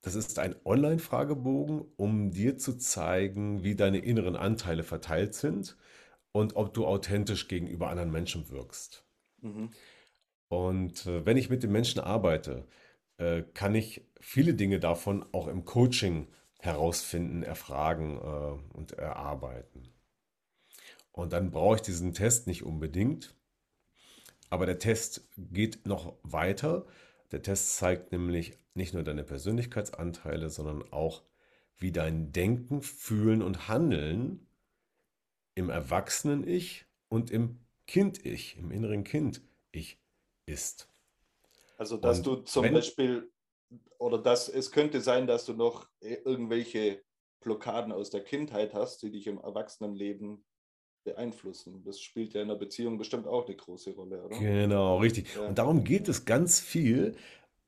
Das 0.02 0.16
ist 0.16 0.40
ein 0.40 0.54
Online-Fragebogen, 0.66 1.86
um 1.96 2.32
dir 2.32 2.58
zu 2.58 2.78
zeigen, 2.78 3.64
wie 3.64 3.78
deine 3.78 4.00
inneren 4.00 4.36
Anteile 4.36 4.84
verteilt 4.84 5.34
sind 5.34 5.78
und 6.34 6.58
ob 6.58 6.74
du 6.74 6.86
authentisch 6.86 7.48
gegenüber 7.48 7.88
anderen 7.88 8.12
Menschen 8.12 8.50
wirkst. 8.50 9.06
Mhm. 9.40 9.70
Und 10.50 11.06
äh, 11.06 11.26
wenn 11.26 11.38
ich 11.38 11.50
mit 11.50 11.64
den 11.64 11.72
Menschen 11.72 12.02
arbeite, 12.02 12.68
äh, 13.16 13.44
kann 13.54 13.76
ich 13.76 14.06
viele 14.20 14.56
Dinge 14.56 14.82
davon 14.82 15.26
auch 15.32 15.48
im 15.48 15.64
Coaching 15.64 16.28
herausfinden, 16.60 17.44
erfragen 17.44 18.18
äh, 18.18 18.78
und 18.78 18.92
erarbeiten. 18.92 19.93
Und 21.14 21.32
dann 21.32 21.52
brauche 21.52 21.78
ich 21.78 21.82
diesen 21.82 22.14
Test 22.14 22.48
nicht 22.48 22.64
unbedingt. 22.64 23.36
Aber 24.50 24.66
der 24.66 24.80
Test 24.80 25.30
geht 25.38 25.86
noch 25.86 26.18
weiter. 26.24 26.86
Der 27.32 27.42
Test 27.42 27.78
zeigt 27.78 28.12
nämlich 28.12 28.58
nicht 28.74 28.94
nur 28.94 29.04
deine 29.04 29.24
Persönlichkeitsanteile, 29.24 30.50
sondern 30.50 30.84
auch, 30.92 31.24
wie 31.78 31.92
dein 31.92 32.32
Denken, 32.32 32.82
Fühlen 32.82 33.42
und 33.42 33.68
Handeln 33.68 34.48
im 35.56 35.70
Erwachsenen-Ich 35.70 36.86
und 37.10 37.30
im 37.30 37.60
Kind-Ich, 37.88 38.58
im 38.58 38.72
inneren 38.72 39.04
Kind-Ich 39.04 40.00
ist. 40.46 40.90
Also, 41.78 41.98
dass 41.98 42.20
und 42.20 42.26
du 42.26 42.36
zum 42.38 42.64
wenn, 42.64 42.74
Beispiel, 42.74 43.32
oder 44.00 44.18
dass 44.18 44.50
es 44.50 44.72
könnte 44.72 45.02
sein, 45.02 45.28
dass 45.28 45.46
du 45.46 45.54
noch 45.54 45.88
irgendwelche 46.00 47.04
Blockaden 47.42 47.92
aus 47.92 48.10
der 48.10 48.24
Kindheit 48.24 48.74
hast, 48.74 49.04
die 49.04 49.12
dich 49.12 49.28
im 49.28 49.38
Erwachsenenleben 49.38 50.44
beeinflussen. 51.04 51.84
Das 51.86 52.00
spielt 52.02 52.34
ja 52.34 52.42
in 52.42 52.48
der 52.48 52.56
Beziehung 52.56 52.98
bestimmt 52.98 53.28
auch 53.28 53.48
eine 53.48 53.56
große 53.56 53.92
Rolle, 53.92 54.24
oder? 54.24 54.40
Genau, 54.40 54.98
richtig. 54.98 55.36
Ja. 55.36 55.48
Und 55.48 55.58
darum 55.58 55.84
geht 55.84 56.08
es 56.08 56.26
ganz 56.26 56.60
viel, 56.60 57.16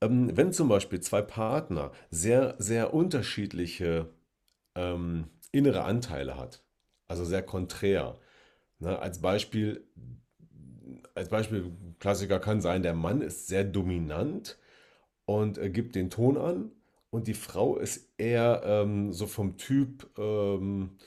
ähm, 0.02 0.36
wenn 0.36 0.54
zum 0.54 0.68
Beispiel 0.68 1.00
zwei 1.00 1.22
Partner 1.22 1.92
sehr, 2.10 2.56
sehr 2.58 2.94
unterschiedliche 2.94 4.10
ähm, 4.76 5.26
innere 5.52 5.84
Anteile 5.84 6.38
hat, 6.38 6.64
also 7.08 7.26
sehr 7.26 7.44
konträr. 7.44 8.18
Ne? 8.80 9.00
Als 9.00 9.22
Beispiel, 9.22 9.88
als 11.14 11.30
Beispiel, 11.30 11.72
Klassiker 12.00 12.40
kann 12.40 12.62
sein, 12.62 12.84
der 12.84 12.94
Mann 12.94 13.22
ist 13.22 13.48
sehr 13.48 13.64
dominant 13.64 14.58
und 15.26 15.58
äh, 15.58 15.70
gibt 15.70 15.96
den 15.96 16.10
Ton 16.10 16.38
an 16.38 16.72
und 17.10 17.28
die 17.28 17.34
Frau 17.34 17.78
ist 17.78 18.10
eher 18.18 18.62
ähm, 18.66 19.14
so 19.14 19.28
vom 19.28 19.58
Typ 19.58 20.10
ähm, 20.18 20.98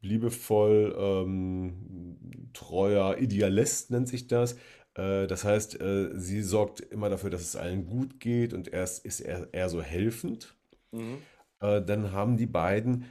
liebevoll, 0.00 0.94
ähm, 0.98 2.50
treuer 2.52 3.18
Idealist 3.18 3.90
nennt 3.90 4.08
sich 4.08 4.26
das. 4.26 4.54
Äh, 4.94 5.26
das 5.26 5.44
heißt, 5.44 5.80
äh, 5.80 6.10
sie 6.14 6.42
sorgt 6.42 6.80
immer 6.80 7.08
dafür, 7.08 7.30
dass 7.30 7.42
es 7.42 7.56
allen 7.56 7.86
gut 7.86 8.20
geht 8.20 8.52
und 8.52 8.68
er 8.68 8.84
ist, 8.84 9.04
ist 9.04 9.20
eher, 9.20 9.48
eher 9.52 9.68
so 9.68 9.82
helfend. 9.82 10.54
Mhm. 10.92 11.18
Äh, 11.60 11.82
dann 11.82 12.12
haben 12.12 12.36
die 12.36 12.46
beiden 12.46 13.06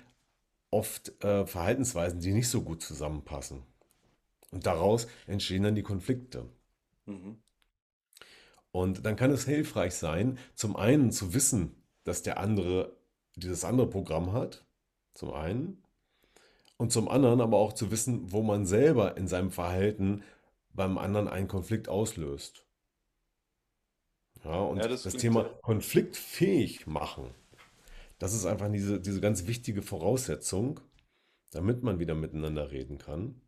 oft 0.72 1.24
äh, 1.24 1.46
Verhaltensweisen, 1.46 2.20
die 2.20 2.34
nicht 2.34 2.50
so 2.50 2.62
gut 2.62 2.82
zusammenpassen. 2.82 3.64
Und 4.52 4.66
daraus 4.66 5.08
entstehen 5.28 5.64
dann 5.64 5.76
die 5.76 5.84
Konflikte. 5.84 6.46
Mhm. 7.06 7.38
Und 8.72 9.06
dann 9.06 9.16
kann 9.16 9.32
es 9.32 9.46
hilfreich 9.46 9.96
sein, 9.96 10.38
zum 10.54 10.76
einen 10.76 11.12
zu 11.12 11.34
wissen, 11.34 11.76
dass 12.04 12.22
der 12.22 12.40
andere 12.40 12.96
dieses 13.36 13.64
andere 13.64 13.90
Programm 13.90 14.34
hat, 14.34 14.66
zum 15.14 15.34
einen, 15.34 15.82
und 16.80 16.94
zum 16.94 17.10
anderen 17.10 17.42
aber 17.42 17.58
auch 17.58 17.74
zu 17.74 17.92
wissen, 17.92 18.32
wo 18.32 18.42
man 18.42 18.66
selber 18.66 19.18
in 19.18 19.28
seinem 19.28 19.52
Verhalten 19.52 20.24
beim 20.70 20.98
anderen 20.98 21.28
einen 21.28 21.50
Konflikt 21.50 21.90
auslöst. 21.90 22.66
Ja, 24.46 24.62
und 24.62 24.78
ja, 24.78 24.88
das, 24.88 25.04
das 25.04 25.16
Thema 25.16 25.44
ja. 25.44 25.50
konfliktfähig 25.62 26.88
machen, 26.88 27.36
das 28.18 28.34
ist 28.34 28.46
einfach 28.46 28.72
diese, 28.72 29.02
diese 29.02 29.20
ganz 29.20 29.46
wichtige 29.46 29.82
Voraussetzung, 29.82 30.80
damit 31.52 31.84
man 31.84 32.00
wieder 32.00 32.16
miteinander 32.16 32.72
reden 32.72 32.98
kann. 32.98 33.42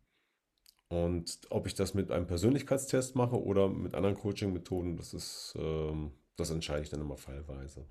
Und 0.88 1.40
ob 1.48 1.66
ich 1.66 1.74
das 1.74 1.94
mit 1.94 2.10
einem 2.10 2.26
Persönlichkeitstest 2.26 3.16
mache 3.16 3.42
oder 3.42 3.70
mit 3.70 3.94
anderen 3.94 4.14
Coaching-Methoden, 4.14 4.98
das 4.98 5.14
ist, 5.14 5.54
ähm, 5.56 6.12
das 6.36 6.50
entscheide 6.50 6.82
ich 6.82 6.90
dann 6.90 7.00
immer 7.00 7.16
fallweise. 7.16 7.86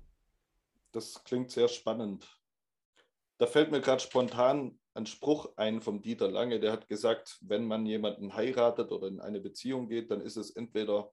Das 0.92 1.24
klingt 1.24 1.50
sehr 1.50 1.66
spannend. 1.66 2.40
Da 3.38 3.48
fällt 3.48 3.72
mir 3.72 3.80
gerade 3.80 4.00
spontan 4.00 4.78
ein 4.94 5.06
Spruch 5.06 5.56
ein 5.56 5.80
vom 5.80 6.02
Dieter 6.02 6.30
Lange, 6.30 6.60
der 6.60 6.72
hat 6.72 6.88
gesagt, 6.88 7.38
wenn 7.40 7.66
man 7.66 7.86
jemanden 7.86 8.34
heiratet 8.34 8.92
oder 8.92 9.08
in 9.08 9.20
eine 9.20 9.40
Beziehung 9.40 9.88
geht, 9.88 10.10
dann 10.10 10.20
ist 10.20 10.36
es 10.36 10.50
entweder 10.50 11.12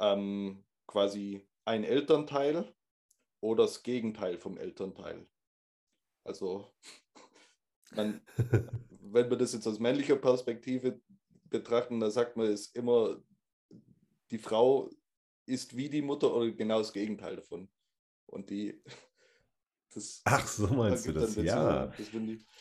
ähm, 0.00 0.64
quasi 0.86 1.46
ein 1.64 1.84
Elternteil 1.84 2.74
oder 3.40 3.64
das 3.64 3.82
Gegenteil 3.82 4.38
vom 4.38 4.58
Elternteil. 4.58 5.26
Also, 6.24 6.72
man, 7.92 8.20
wenn 9.00 9.30
wir 9.30 9.36
das 9.36 9.52
jetzt 9.52 9.66
aus 9.66 9.78
männlicher 9.78 10.16
Perspektive 10.16 11.00
betrachten, 11.44 12.00
dann 12.00 12.10
sagt 12.10 12.36
man 12.36 12.46
es 12.46 12.68
immer, 12.68 13.22
die 14.30 14.38
Frau 14.38 14.90
ist 15.46 15.76
wie 15.76 15.88
die 15.88 16.02
Mutter 16.02 16.34
oder 16.34 16.50
genau 16.50 16.78
das 16.78 16.92
Gegenteil 16.92 17.36
davon. 17.36 17.70
Und 18.26 18.50
die, 18.50 18.82
das 19.98 20.22
Ach, 20.24 20.46
so 20.46 20.66
meinst 20.74 21.06
du 21.06 21.12
das? 21.12 21.36
Ja. 21.36 21.86
Das 21.86 22.06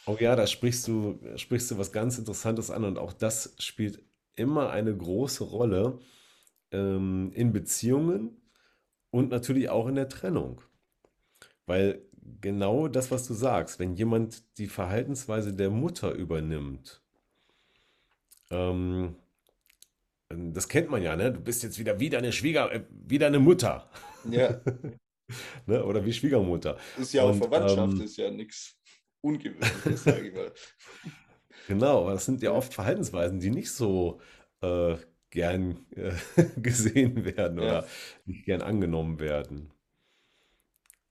oh 0.05 0.17
ja, 0.19 0.35
da 0.35 0.47
sprichst 0.47 0.87
du, 0.87 1.19
sprichst 1.35 1.71
du 1.71 1.77
was 1.77 1.91
ganz 1.91 2.17
Interessantes 2.17 2.71
an 2.71 2.83
und 2.83 2.97
auch 2.97 3.13
das 3.13 3.55
spielt 3.59 4.03
immer 4.35 4.69
eine 4.69 4.95
große 4.95 5.43
Rolle 5.43 5.99
ähm, 6.71 7.31
in 7.33 7.53
Beziehungen 7.53 8.41
und 9.09 9.29
natürlich 9.29 9.69
auch 9.69 9.87
in 9.87 9.95
der 9.95 10.09
Trennung. 10.09 10.61
Weil 11.65 12.01
genau 12.41 12.87
das, 12.87 13.11
was 13.11 13.27
du 13.27 13.33
sagst, 13.33 13.79
wenn 13.79 13.93
jemand 13.93 14.43
die 14.57 14.67
Verhaltensweise 14.67 15.53
der 15.53 15.69
Mutter 15.69 16.13
übernimmt, 16.13 17.01
ähm, 18.49 19.15
das 20.29 20.67
kennt 20.67 20.89
man 20.89 21.01
ja, 21.01 21.15
ne? 21.15 21.31
Du 21.31 21.39
bist 21.39 21.63
jetzt 21.63 21.79
wieder 21.79 21.99
wieder 21.99 22.17
eine 22.17 22.31
Schwieger, 22.31 22.71
äh, 22.71 22.83
wieder 22.91 23.27
eine 23.27 23.39
Mutter. 23.39 23.89
Ja. 24.29 24.59
ne? 25.65 25.83
Oder 25.83 26.05
wie 26.05 26.13
Schwiegermutter. 26.13 26.77
Ist 26.97 27.13
ja 27.13 27.23
auch 27.23 27.31
Und, 27.31 27.37
Verwandtschaft, 27.37 27.93
ähm, 27.93 28.01
ist 28.01 28.17
ja 28.17 28.31
nichts 28.31 28.77
Ungewöhnliches, 29.21 30.03
sage 30.03 30.27
ich 30.27 30.33
mal. 30.33 30.51
Genau, 31.67 32.03
aber 32.03 32.13
das 32.13 32.23
sind 32.23 32.41
ja 32.41 32.53
oft 32.53 32.73
Verhaltensweisen, 32.73 33.41
die 33.41 33.49
nicht 33.49 33.71
so 33.71 34.21
äh, 34.61 34.95
gern 35.31 35.85
äh, 35.95 36.13
gesehen 36.61 37.25
werden 37.25 37.59
oder 37.59 37.81
ja. 37.81 37.85
nicht 38.25 38.45
gern 38.45 38.61
angenommen 38.61 39.19
werden. 39.19 39.73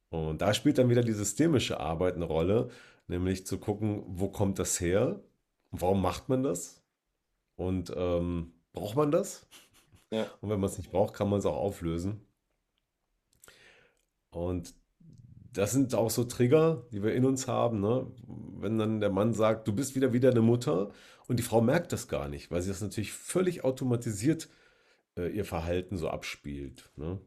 Und 0.08 0.40
da 0.40 0.54
spielt 0.54 0.78
dann 0.78 0.88
wieder 0.88 1.02
die 1.02 1.12
systemische 1.12 1.78
Arbeit 1.78 2.14
eine 2.14 2.24
Rolle, 2.24 2.70
nämlich 3.06 3.46
zu 3.46 3.58
gucken, 3.58 4.02
wo 4.06 4.28
kommt 4.28 4.58
das 4.58 4.80
her? 4.80 5.20
Warum 5.70 6.00
macht 6.00 6.28
man 6.28 6.42
das? 6.42 6.82
Und 7.56 7.92
ähm, 7.94 8.54
braucht 8.72 8.96
man 8.96 9.10
das? 9.10 9.46
Ja. 10.10 10.26
Und 10.40 10.48
wenn 10.50 10.60
man 10.60 10.70
es 10.70 10.78
nicht 10.78 10.90
braucht, 10.90 11.14
kann 11.14 11.28
man 11.28 11.40
es 11.40 11.46
auch 11.46 11.56
auflösen. 11.56 12.25
Und 14.36 14.74
das 15.54 15.72
sind 15.72 15.94
auch 15.94 16.10
so 16.10 16.24
Trigger, 16.24 16.86
die 16.92 17.02
wir 17.02 17.14
in 17.14 17.24
uns 17.24 17.48
haben. 17.48 17.80
Ne? 17.80 18.06
Wenn 18.26 18.76
dann 18.76 19.00
der 19.00 19.08
Mann 19.08 19.32
sagt, 19.32 19.66
du 19.66 19.74
bist 19.74 19.96
wieder 19.96 20.12
wieder 20.12 20.30
eine 20.30 20.42
Mutter 20.42 20.92
und 21.26 21.38
die 21.38 21.42
Frau 21.42 21.62
merkt 21.62 21.92
das 21.92 22.06
gar 22.06 22.28
nicht, 22.28 22.50
weil 22.50 22.60
sie 22.60 22.68
das 22.68 22.82
natürlich 22.82 23.12
völlig 23.14 23.64
automatisiert 23.64 24.50
äh, 25.16 25.28
ihr 25.28 25.46
Verhalten 25.46 25.96
so 25.96 26.10
abspielt. 26.10 26.90
Ne? 26.96 27.18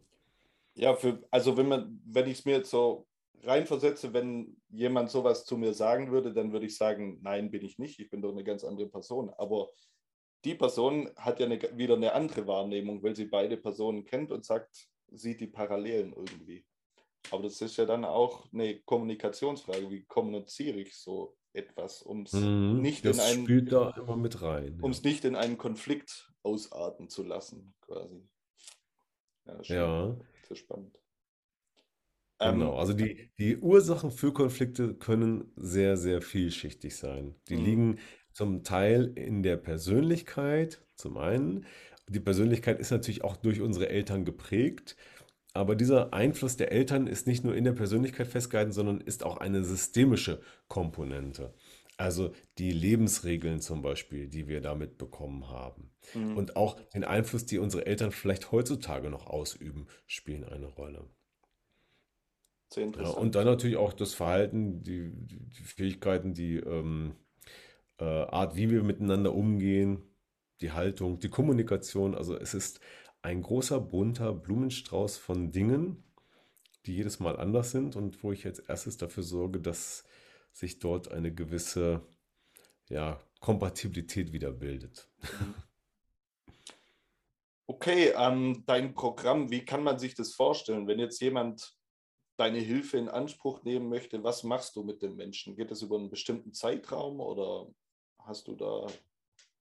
Ja, 0.75 0.93
für, 0.93 1.19
also 1.31 1.57
wenn 1.57 1.67
man, 1.67 1.99
wenn 2.05 2.27
ich 2.27 2.39
es 2.39 2.45
mir 2.45 2.57
jetzt 2.57 2.69
so 2.69 3.07
reinversetze, 3.41 4.13
wenn 4.13 4.57
jemand 4.69 5.09
sowas 5.09 5.45
zu 5.45 5.57
mir 5.57 5.73
sagen 5.73 6.11
würde, 6.11 6.31
dann 6.31 6.51
würde 6.51 6.67
ich 6.67 6.77
sagen, 6.77 7.17
nein, 7.23 7.49
bin 7.49 7.65
ich 7.65 7.79
nicht. 7.79 7.99
Ich 7.99 8.11
bin 8.11 8.21
doch 8.21 8.31
eine 8.31 8.43
ganz 8.43 8.63
andere 8.63 8.87
Person. 8.87 9.31
Aber 9.35 9.69
die 10.45 10.53
Person 10.53 11.09
hat 11.15 11.39
ja 11.39 11.47
eine, 11.47 11.59
wieder 11.75 11.95
eine 11.95 12.13
andere 12.13 12.45
Wahrnehmung, 12.45 13.01
weil 13.01 13.15
sie 13.15 13.25
beide 13.25 13.57
Personen 13.57 14.05
kennt 14.05 14.31
und 14.31 14.45
sagt, 14.45 14.89
sieht 15.11 15.39
die 15.39 15.47
Parallelen 15.47 16.13
irgendwie. 16.13 16.63
Aber 17.31 17.43
das 17.43 17.61
ist 17.61 17.77
ja 17.77 17.85
dann 17.85 18.05
auch 18.05 18.51
eine 18.51 18.79
Kommunikationsfrage. 18.79 19.89
Wie 19.89 20.03
kommuniziere 20.05 20.79
ich 20.79 20.95
so 20.95 21.37
etwas, 21.53 22.01
um 22.01 22.23
es 22.23 22.33
mhm, 22.33 22.79
nicht 22.81 23.05
in 23.05 23.19
einen 23.19 23.43
spielt 23.43 23.71
da 23.71 23.91
immer 23.91 24.17
mit 24.17 24.41
rein. 24.41 24.79
Um 24.81 24.91
es 24.91 25.03
ja. 25.03 25.09
nicht 25.09 25.25
in 25.25 25.35
einen 25.35 25.57
Konflikt 25.57 26.31
ausarten 26.43 27.09
zu 27.09 27.23
lassen, 27.23 27.73
quasi. 27.81 28.27
Ja, 29.45 29.61
ja. 29.63 30.17
sehr 30.47 30.57
spannend. 30.57 30.99
Genau, 32.39 32.73
ähm, 32.73 32.79
also 32.79 32.93
die, 32.93 33.31
die 33.37 33.57
Ursachen 33.57 34.11
für 34.11 34.31
Konflikte 34.31 34.93
können 34.93 35.51
sehr, 35.57 35.97
sehr 35.97 36.21
vielschichtig 36.21 36.95
sein. 36.95 37.35
Die 37.49 37.57
mhm. 37.57 37.65
liegen 37.65 37.99
zum 38.31 38.63
Teil 38.63 39.11
in 39.15 39.43
der 39.43 39.57
Persönlichkeit, 39.57 40.81
zum 40.95 41.17
einen. 41.17 41.65
Die 42.07 42.21
Persönlichkeit 42.21 42.79
ist 42.79 42.91
natürlich 42.91 43.23
auch 43.23 43.35
durch 43.35 43.59
unsere 43.59 43.89
Eltern 43.89 44.23
geprägt. 44.23 44.95
Aber 45.53 45.75
dieser 45.75 46.13
Einfluss 46.13 46.57
der 46.57 46.71
Eltern 46.71 47.07
ist 47.07 47.27
nicht 47.27 47.43
nur 47.43 47.55
in 47.55 47.63
der 47.63 47.73
Persönlichkeit 47.73 48.27
festgehalten, 48.27 48.71
sondern 48.71 49.01
ist 49.01 49.23
auch 49.23 49.37
eine 49.37 49.63
systemische 49.63 50.41
Komponente. 50.67 51.53
Also 51.97 52.33
die 52.57 52.71
Lebensregeln 52.71 53.59
zum 53.59 53.81
Beispiel, 53.81 54.27
die 54.27 54.47
wir 54.47 54.61
damit 54.61 54.97
bekommen 54.97 55.49
haben. 55.49 55.91
Mhm. 56.13 56.37
Und 56.37 56.55
auch 56.55 56.79
den 56.91 57.03
Einfluss, 57.03 57.45
die 57.45 57.57
unsere 57.57 57.85
Eltern 57.85 58.11
vielleicht 58.11 58.51
heutzutage 58.53 59.09
noch 59.09 59.27
ausüben, 59.27 59.87
spielen 60.07 60.45
eine 60.45 60.67
Rolle. 60.67 61.09
Sehr 62.71 62.85
interessant. 62.85 63.15
Ja, 63.15 63.21
und 63.21 63.35
dann 63.35 63.45
natürlich 63.45 63.75
auch 63.77 63.91
das 63.93 64.13
Verhalten, 64.13 64.83
die, 64.83 65.11
die 65.11 65.63
Fähigkeiten, 65.63 66.33
die 66.33 66.57
ähm, 66.57 67.15
äh, 67.99 68.05
Art, 68.05 68.55
wie 68.55 68.69
wir 68.69 68.83
miteinander 68.83 69.33
umgehen, 69.33 70.03
die 70.61 70.71
Haltung, 70.71 71.19
die 71.19 71.29
Kommunikation. 71.29 72.15
Also 72.15 72.37
es 72.37 72.53
ist 72.53 72.79
ein 73.21 73.41
großer, 73.41 73.79
bunter 73.79 74.33
Blumenstrauß 74.33 75.17
von 75.17 75.51
Dingen, 75.51 76.03
die 76.85 76.95
jedes 76.95 77.19
Mal 77.19 77.37
anders 77.37 77.71
sind 77.71 77.95
und 77.95 78.23
wo 78.23 78.31
ich 78.31 78.45
als 78.45 78.59
erstes 78.59 78.97
dafür 78.97 79.23
sorge, 79.23 79.59
dass 79.59 80.05
sich 80.53 80.79
dort 80.79 81.11
eine 81.11 81.33
gewisse 81.33 82.01
ja, 82.87 83.19
Kompatibilität 83.39 84.31
wieder 84.33 84.51
bildet. 84.51 85.09
Okay, 87.71 88.13
ähm, 88.17 88.63
dein 88.65 88.95
Programm, 88.95 89.51
wie 89.51 89.63
kann 89.63 89.83
man 89.83 89.99
sich 89.99 90.15
das 90.15 90.33
vorstellen? 90.33 90.87
Wenn 90.87 90.97
jetzt 90.97 91.21
jemand 91.21 91.77
deine 92.35 92.57
Hilfe 92.57 92.97
in 92.97 93.09
Anspruch 93.09 93.61
nehmen 93.63 93.89
möchte, 93.89 94.23
was 94.23 94.43
machst 94.43 94.75
du 94.75 94.81
mit 94.81 95.03
den 95.03 95.15
Menschen? 95.15 95.55
Geht 95.55 95.69
das 95.69 95.83
über 95.83 95.97
einen 95.97 96.09
bestimmten 96.09 96.51
Zeitraum 96.51 97.19
oder 97.19 97.67
hast 98.25 98.47
du 98.47 98.55
da 98.55 98.87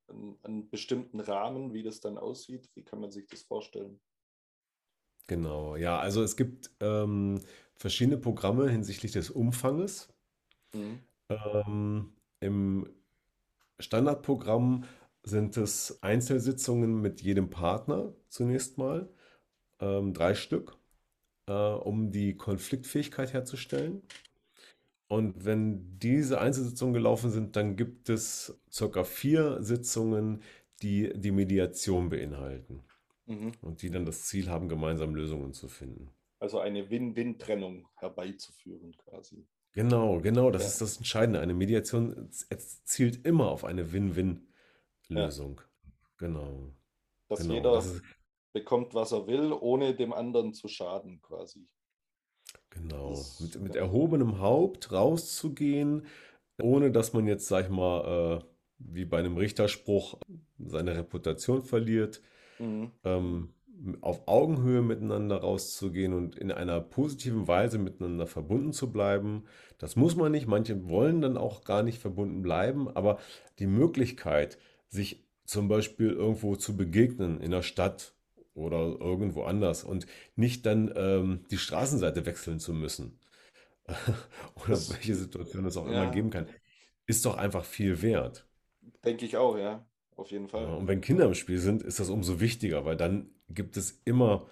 einen, 0.09 0.39
einen 0.43 0.71
bestimmten 0.71 1.21
Rahmen, 1.21 1.73
wie 1.73 1.83
das 1.83 2.01
dann 2.01 2.19
aussieht? 2.19 2.71
Wie 2.75 2.85
kann 2.85 3.01
man 3.01 3.11
sich 3.11 3.27
das 3.27 3.43
vorstellen? 3.43 4.01
Genau, 5.27 5.77
ja, 5.77 5.99
also 5.99 6.23
es 6.23 6.37
gibt 6.37 6.71
ähm, 6.81 7.41
verschiedene 7.77 8.17
Programme 8.17 8.71
hinsichtlich 8.71 9.13
des 9.13 9.31
Umfanges. 9.31 10.09
Mhm. 10.73 11.01
Ähm, 11.29 12.13
im 12.41 12.89
Standardprogramm 13.79 14.85
sind 15.23 15.57
es 15.57 16.03
Einzelsitzungen 16.03 17.01
mit 17.01 17.21
jedem 17.21 17.51
Partner 17.51 18.15
zunächst 18.29 18.79
mal, 18.79 19.09
ähm, 19.81 20.15
drei 20.15 20.35
Stück, 20.35 20.79
äh, 21.47 21.53
um 21.53 22.11
die 22.11 22.37
Konfliktfähigkeit 22.37 23.33
herzustellen. 23.33 24.03
Und 25.09 25.45
wenn 25.45 25.99
diese 25.99 26.41
Einzelsitzungen 26.41 26.95
gelaufen 26.95 27.31
sind, 27.31 27.57
dann 27.57 27.77
gibt 27.77 28.09
es 28.11 28.61
circa 28.71 29.05
vier 29.05 29.63
Sitzungen, 29.63 30.43
die 30.83 31.13
die 31.15 31.33
Mediation 31.33 32.11
beinhalten 32.11 32.85
Mhm. 33.27 33.53
und 33.63 33.83
die 33.83 33.91
dann 33.91 34.07
das 34.07 34.25
Ziel 34.27 34.51
haben, 34.51 34.69
gemeinsam 34.69 35.15
Lösungen 35.15 35.53
zu 35.55 35.69
finden. 35.69 36.11
Also 36.41 36.59
eine 36.59 36.91
Win-Win-Trennung 36.91 37.87
herbeizuführen 37.95 38.97
quasi. 38.97 39.47
Genau, 39.73 40.21
genau, 40.21 40.51
das 40.51 40.63
Ja, 40.63 40.69
ist 40.69 40.81
das 40.81 40.97
Entscheidende. 40.99 41.41
Eine 41.41 41.55
Mediation 41.55 42.29
zielt 42.85 43.25
immer 43.27 43.49
auf 43.51 43.65
eine 43.65 43.93
ja. 45.15 45.33
Win-Win-Lösung. 45.33 45.61
Genau, 46.19 46.73
Dass 47.29 47.39
genau. 47.39 47.55
Das 47.71 47.87
jeder 47.87 47.97
ist 47.97 48.03
bekommt, 48.53 48.93
was 48.95 49.13
er 49.13 49.27
will, 49.27 49.53
ohne 49.53 49.95
dem 49.95 50.13
anderen 50.13 50.53
zu 50.55 50.69
schaden 50.69 51.21
quasi. 51.23 51.67
Genau. 52.71 53.25
Mit, 53.41 53.61
mit 53.61 53.77
erhobenem 53.77 54.41
Haupt 54.41 54.93
rauszugehen, 54.93 56.07
ohne 56.61 56.91
dass 56.91 57.13
man 57.13 57.27
jetzt, 57.27 57.47
sag 57.49 57.65
ich 57.67 57.71
mal, 57.71 58.41
äh, 58.41 58.45
wie 58.79 59.05
bei 59.05 59.19
einem 59.19 59.37
Richterspruch 59.37 60.19
seine 60.59 60.97
Reputation 60.97 61.63
verliert, 61.63 62.21
Mhm. 62.61 62.91
ähm, 63.05 63.51
auf 64.01 64.27
Augenhöhe 64.27 64.83
miteinander 64.83 65.37
rauszugehen 65.37 66.13
und 66.13 66.37
in 66.37 66.51
einer 66.51 66.81
positiven 66.81 67.47
Weise 67.47 67.79
miteinander 67.79 68.27
verbunden 68.27 68.73
zu 68.73 68.91
bleiben. 68.91 69.45
Das 69.79 69.95
muss 69.95 70.17
man 70.17 70.33
nicht. 70.33 70.49
Manche 70.49 70.89
wollen 70.89 71.21
dann 71.21 71.37
auch 71.37 71.63
gar 71.63 71.85
nicht 71.85 71.99
verbunden 72.01 72.43
bleiben, 72.43 72.89
aber 72.89 73.19
die 73.61 73.69
Möglichkeit, 73.69 74.59
sich 74.89 75.25
zum 75.45 75.69
Beispiel 75.69 76.11
irgendwo 76.11 76.57
zu 76.57 76.77
begegnen 76.77 77.41
in 77.41 77.53
der 77.53 77.63
Stadt 77.63 78.15
oder 78.59 78.79
irgendwo 79.01 79.45
anders 79.45 79.85
und 79.85 80.07
nicht 80.37 80.67
dann 80.67 80.93
ähm, 80.97 81.45
die 81.51 81.59
Straßenseite 81.59 82.27
wechseln 82.27 82.61
zu 82.61 82.73
müssen 82.75 83.19
oder 84.57 84.71
Das, 84.71 84.91
welche 84.91 85.15
Situation 85.17 85.65
es 85.67 85.77
auch 85.77 85.87
immer 85.89 85.97
ja, 85.97 86.09
geben 86.09 86.31
kann, 86.31 86.49
ist 87.07 87.25
doch 87.27 87.37
einfach 87.37 87.65
viel 87.65 88.01
wert. 88.03 88.47
denke 89.05 89.25
ich 89.27 89.37
auch, 89.37 89.57
ja. 89.59 89.85
Auf 90.17 90.31
jeden 90.31 90.49
Ja, 90.57 90.59
Fall. 90.59 90.75
und 90.75 90.89
wenn 90.89 91.01
Kinder 91.01 91.27
im 91.27 91.35
Spiel 91.35 91.59
sind, 91.59 91.83
ist 91.83 92.01
das 92.01 92.09
umso 92.11 92.41
wichtiger, 92.41 92.85
weil 92.85 92.97
dann 92.97 93.31
gibt 93.49 93.77
es 93.77 94.01
immer 94.05 94.47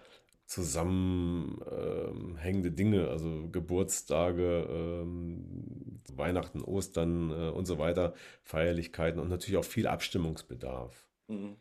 zusammenhängende 0.47 2.71
Dinge, 2.71 3.09
also 3.09 3.49
Geburtstage, 3.51 4.67
ähm, 4.71 6.01
Weihnachten, 6.13 6.63
Ostern 6.63 7.31
äh, 7.31 7.51
und 7.51 7.67
so 7.67 7.79
weiter, 7.79 8.15
Feierlichkeiten 8.45 9.21
und 9.21 9.29
natürlich 9.29 9.57
auch 9.59 9.65
viel 9.65 9.89
Abstimmungsbedarf. 9.89 11.05
Mhm. 11.29 11.57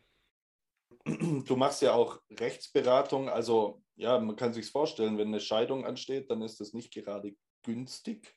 Du 1.06 1.56
machst 1.56 1.84
ja 1.84 1.94
auch 1.94 2.20
Rechtsberatung, 2.32 3.30
also 3.30 3.84
ja, 3.96 4.20
man 4.20 4.36
kann 4.36 4.54
sich 4.54 4.72
vorstellen, 4.72 5.20
wenn 5.20 5.28
eine 5.28 5.40
Scheidung 5.40 5.86
ansteht, 5.86 6.32
dann 6.32 6.42
ist 6.42 6.60
das 6.60 6.74
nicht 6.74 6.92
gerade 6.92 7.36
günstig. 7.62 8.36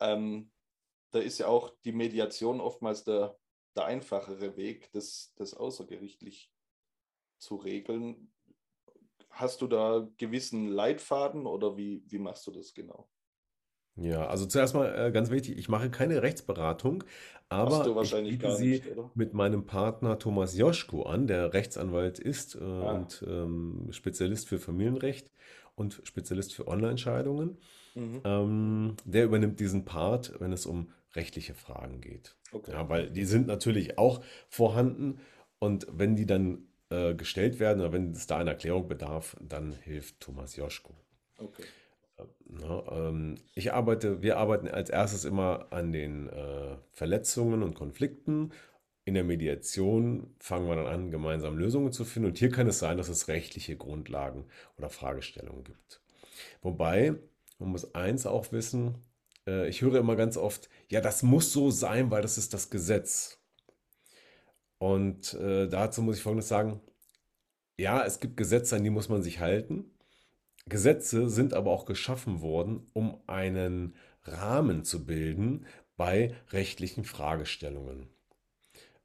Ähm, 0.00 0.50
da 1.10 1.18
ist 1.18 1.38
ja 1.38 1.48
auch 1.48 1.76
die 1.84 1.92
Mediation 1.92 2.60
oftmals 2.60 3.04
der, 3.04 3.38
der 3.76 3.84
einfachere 3.84 4.56
Weg, 4.56 4.90
das, 4.92 5.34
das 5.36 5.52
außergerichtlich 5.52 6.50
zu 7.38 7.56
regeln. 7.56 8.32
Hast 9.28 9.60
du 9.60 9.66
da 9.66 10.08
gewissen 10.16 10.68
Leitfaden 10.68 11.46
oder 11.46 11.76
wie, 11.76 12.02
wie 12.06 12.18
machst 12.18 12.46
du 12.46 12.52
das 12.52 12.72
genau? 12.72 13.10
Ja, 13.96 14.26
also 14.26 14.44
zuerst 14.46 14.74
mal 14.74 15.06
äh, 15.08 15.10
ganz 15.10 15.30
wichtig, 15.30 15.56
ich 15.58 15.68
mache 15.68 15.90
keine 15.90 16.22
Rechtsberatung, 16.22 17.04
Machst 17.48 17.86
du 17.86 17.90
aber 17.90 17.90
ich 17.90 17.96
wahrscheinlich 17.96 18.32
biete 18.32 18.42
gar 18.42 18.58
nicht, 18.58 18.82
sie 18.82 18.90
oder? 18.92 19.10
mit 19.14 19.32
meinem 19.32 19.66
Partner 19.66 20.18
Thomas 20.18 20.56
Joschko 20.56 21.04
an, 21.04 21.26
der 21.26 21.54
Rechtsanwalt 21.54 22.18
ist 22.18 22.56
äh, 22.56 22.58
Ah, 22.58 22.92
und 22.94 23.24
ähm, 23.26 23.88
Spezialist 23.92 24.48
für 24.48 24.58
Familienrecht 24.58 25.30
und 25.76 26.00
Spezialist 26.04 26.54
für 26.54 26.68
Online-Scheidungen. 26.68 27.56
mhm. 27.94 28.20
Ähm, 28.24 28.96
der 29.04 29.24
übernimmt 29.24 29.60
diesen 29.60 29.84
Part, 29.84 30.34
wenn 30.40 30.52
es 30.52 30.66
um 30.66 30.92
rechtliche 31.14 31.54
Fragen 31.54 32.00
geht. 32.00 32.36
Okay. 32.52 32.72
Ja, 32.72 32.88
weil 32.88 33.10
die 33.10 33.24
sind 33.24 33.46
natürlich 33.46 33.98
auch 33.98 34.22
vorhanden 34.50 35.20
und 35.58 35.86
wenn 35.90 36.16
die 36.16 36.26
dann 36.26 36.68
äh, 36.90 37.14
gestellt 37.14 37.60
werden 37.60 37.80
oder 37.80 37.92
wenn 37.92 38.12
es 38.12 38.26
da 38.26 38.38
eine 38.38 38.50
Erklärung 38.50 38.88
bedarf, 38.88 39.36
dann 39.40 39.72
hilft 39.72 40.20
Thomas 40.20 40.56
Joschko. 40.56 40.94
Okay. 41.40 41.66
Ja, 42.48 42.84
ähm, 42.92 43.36
ich 43.54 43.72
arbeite, 43.72 44.22
wir 44.22 44.36
arbeiten 44.38 44.68
als 44.68 44.90
erstes 44.90 45.24
immer 45.24 45.66
an 45.70 45.92
den 45.92 46.28
äh, 46.28 46.76
Verletzungen 46.92 47.62
und 47.62 47.74
Konflikten. 47.74 48.52
In 49.04 49.14
der 49.14 49.24
Mediation 49.24 50.34
fangen 50.38 50.68
wir 50.68 50.76
dann 50.76 50.86
an, 50.86 51.10
gemeinsam 51.10 51.58
Lösungen 51.58 51.92
zu 51.92 52.04
finden. 52.04 52.28
Und 52.30 52.38
hier 52.38 52.50
kann 52.50 52.66
es 52.68 52.78
sein, 52.78 52.98
dass 52.98 53.08
es 53.08 53.28
rechtliche 53.28 53.76
Grundlagen 53.76 54.46
oder 54.78 54.90
Fragestellungen 54.90 55.64
gibt. 55.64 56.00
Wobei, 56.62 57.14
man 57.58 57.70
muss 57.70 57.94
eins 57.94 58.26
auch 58.26 58.52
wissen, 58.52 58.96
äh, 59.46 59.68
ich 59.68 59.82
höre 59.82 59.96
immer 59.96 60.16
ganz 60.16 60.36
oft, 60.36 60.68
ja, 60.88 61.00
das 61.00 61.22
muss 61.22 61.52
so 61.52 61.70
sein, 61.70 62.10
weil 62.10 62.22
das 62.22 62.38
ist 62.38 62.54
das 62.54 62.70
Gesetz. 62.70 63.40
Und 64.78 65.34
äh, 65.34 65.68
dazu 65.68 66.02
muss 66.02 66.16
ich 66.16 66.22
Folgendes 66.22 66.48
sagen, 66.48 66.80
ja, 67.78 68.04
es 68.04 68.20
gibt 68.20 68.36
Gesetze, 68.36 68.76
an 68.76 68.84
die 68.84 68.90
muss 68.90 69.08
man 69.08 69.22
sich 69.22 69.40
halten. 69.40 69.90
Gesetze 70.68 71.28
sind 71.28 71.54
aber 71.54 71.70
auch 71.70 71.84
geschaffen 71.84 72.40
worden, 72.40 72.86
um 72.92 73.20
einen 73.26 73.94
Rahmen 74.24 74.84
zu 74.84 75.06
bilden 75.06 75.66
bei 75.96 76.34
rechtlichen 76.50 77.04
Fragestellungen. 77.04 78.08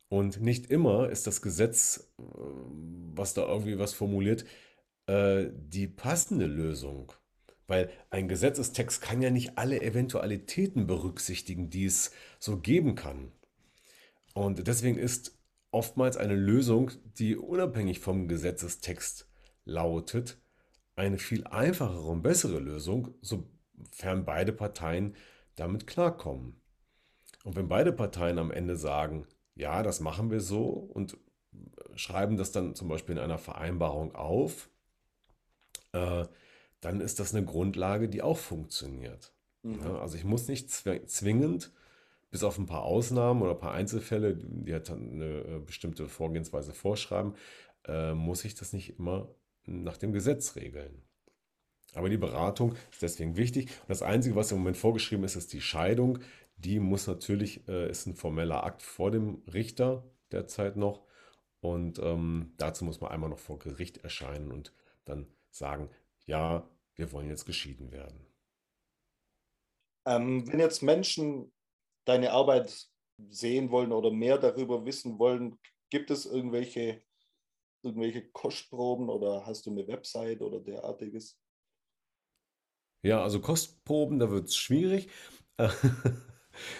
Und 0.10 0.41
nicht 0.41 0.69
immer 0.69 1.10
ist 1.10 1.28
das 1.28 1.41
Gesetz, 1.41 2.12
äh, 2.19 2.24
was 3.15 3.34
da 3.34 3.47
irgendwie 3.47 3.80
was 3.80 3.93
formuliert, 3.93 4.43
äh, 5.06 5.45
die 5.54 5.88
passende 5.88 6.47
Lösung. 6.47 7.13
Weil 7.67 7.89
ein 8.10 8.28
Gesetzestext 8.28 9.02
kann 9.02 9.21
ja 9.21 9.30
nicht 9.30 9.58
alle 9.58 9.82
Eventualitäten 9.82 10.88
berücksichtigen, 10.88 11.69
die 11.69 11.86
es 11.86 12.12
so 12.39 12.58
geben 12.58 12.95
kann. 12.95 13.32
Und 14.34 14.67
deswegen 14.67 14.97
ist 14.97 15.39
oftmals 15.71 16.17
eine 16.17 16.36
Lösung, 16.36 16.91
die 17.17 17.38
unabhängig 17.38 18.00
vom 18.00 18.28
Gesetzestext 18.28 19.30
lautet, 19.63 20.41
eine 21.02 21.18
viel 21.18 21.46
einfachere 21.48 22.04
und 22.04 22.22
bessere 22.22 22.60
Lösung, 22.60 23.16
sofern 23.22 24.24
beide 24.24 24.54
Parteien 24.54 25.16
damit 25.56 25.88
klarkommen. 25.88 26.62
Und 27.44 27.56
wenn 27.56 27.68
beide 27.68 27.92
Parteien 27.92 28.38
am 28.38 28.52
Ende 28.52 28.76
sagen, 28.76 29.26
ja, 29.56 29.82
das 29.82 30.00
machen 30.00 30.30
wir 30.30 30.42
so 30.42 30.68
und 30.70 31.18
schreiben 31.96 32.38
das 32.38 32.52
dann 32.52 32.76
zum 32.76 32.88
Beispiel 32.88 33.16
in 33.16 33.22
einer 33.22 33.40
Vereinbarung 33.40 34.14
auf, 34.14 34.70
äh, 35.92 36.26
dann 36.82 37.02
ist 37.02 37.20
das 37.20 37.34
eine 37.34 37.46
Grundlage, 37.46 38.08
die 38.08 38.22
auch 38.22 38.38
funktioniert. 38.38 39.34
Mhm. 39.64 39.80
Ja, 39.84 40.00
also 40.00 40.18
ich 40.18 40.24
muss 40.24 40.48
nicht 40.48 40.70
zw- 40.70 41.06
zwingend, 41.08 41.72
bis 42.30 42.44
auf 42.44 42.60
ein 42.60 42.68
paar 42.68 42.84
Ausnahmen 42.84 43.42
oder 43.42 43.52
ein 43.52 43.60
paar 43.60 43.74
Einzelfälle, 43.74 44.36
die 44.38 44.72
halt 44.72 44.90
eine 44.92 45.26
äh, 45.26 45.60
bestimmte 45.66 46.08
Vorgehensweise 46.08 46.74
vorschreiben, 46.74 47.34
äh, 47.88 48.14
muss 48.14 48.46
ich 48.46 48.54
das 48.54 48.72
nicht 48.72 49.00
immer 49.00 49.28
nach 49.65 49.97
dem 49.97 50.12
Gesetz 50.13 50.56
regeln. 50.56 51.04
Aber 51.93 52.10
die 52.10 52.17
Beratung 52.17 52.76
ist 52.91 53.02
deswegen 53.02 53.36
wichtig. 53.36 53.69
Und 53.82 53.89
das 53.89 54.02
Einzige, 54.02 54.36
was 54.36 54.52
im 54.52 54.60
Moment 54.60 54.78
vorgeschrieben 54.78 55.26
ist, 55.26 55.36
ist 55.36 55.52
die 55.54 55.62
Scheidung. 55.62 56.19
Die 56.56 56.80
muss 56.80 57.08
natürlich, 57.08 57.67
äh, 57.67 57.89
ist 57.89 58.06
ein 58.06 58.15
formeller 58.15 58.63
Akt 58.63 58.82
vor 58.82 59.12
dem 59.12 59.43
Richter 59.52 60.04
derzeit 60.32 60.78
noch. 60.78 61.06
Und 61.60 62.00
ähm, 62.00 62.54
dazu 62.58 62.86
muss 62.86 63.02
man 63.02 63.12
einmal 63.12 63.30
noch 63.30 63.39
vor 63.39 63.60
Gericht 63.60 63.97
erscheinen 63.97 64.52
und 64.52 64.74
dann 65.06 65.28
sagen, 65.50 65.89
ja, 66.26 66.67
wir 66.95 67.12
wollen 67.12 67.30
jetzt 67.30 67.45
geschieden 67.45 67.91
werden. 67.91 68.26
Ähm, 70.06 70.52
wenn 70.52 70.60
jetzt 70.60 70.82
Menschen 70.82 71.52
deine 72.06 72.32
Arbeit 72.32 72.89
sehen 73.30 73.69
wollen 73.69 73.91
oder 73.91 74.12
mehr 74.12 74.38
darüber 74.38 74.86
wissen 74.86 75.19
wollen, 75.19 75.60
gibt 75.89 76.10
es 76.10 76.26
irgendwelche, 76.26 77.02
irgendwelche 77.84 78.30
Kostproben 78.32 79.10
oder 79.10 79.46
hast 79.46 79.65
du 79.65 79.72
eine 79.72 79.88
Website 79.88 80.41
oder 80.41 80.60
derartiges? 80.60 81.39
Ja, 83.04 83.22
also 83.24 83.39
Kostproben, 83.41 84.20
da 84.20 84.30
wird 84.32 84.48
es 84.48 84.56
schwierig. 84.56 85.10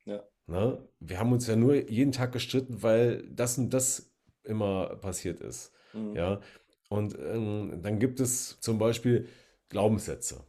Ja. 0.05 0.23
Ne? 0.47 0.87
Wir 0.99 1.19
haben 1.19 1.31
uns 1.31 1.45
ja 1.45 1.55
nur 1.55 1.89
jeden 1.89 2.11
Tag 2.11 2.31
gestritten, 2.31 2.81
weil 2.81 3.27
das 3.29 3.57
und 3.57 3.69
das 3.73 4.11
immer 4.43 4.95
passiert 4.95 5.39
ist. 5.39 5.71
Mhm. 5.93 6.15
Ja. 6.15 6.41
Und 6.89 7.17
ähm, 7.19 7.79
dann 7.81 7.99
gibt 7.99 8.19
es 8.19 8.59
zum 8.59 8.79
Beispiel 8.79 9.27
Glaubenssätze. 9.69 10.43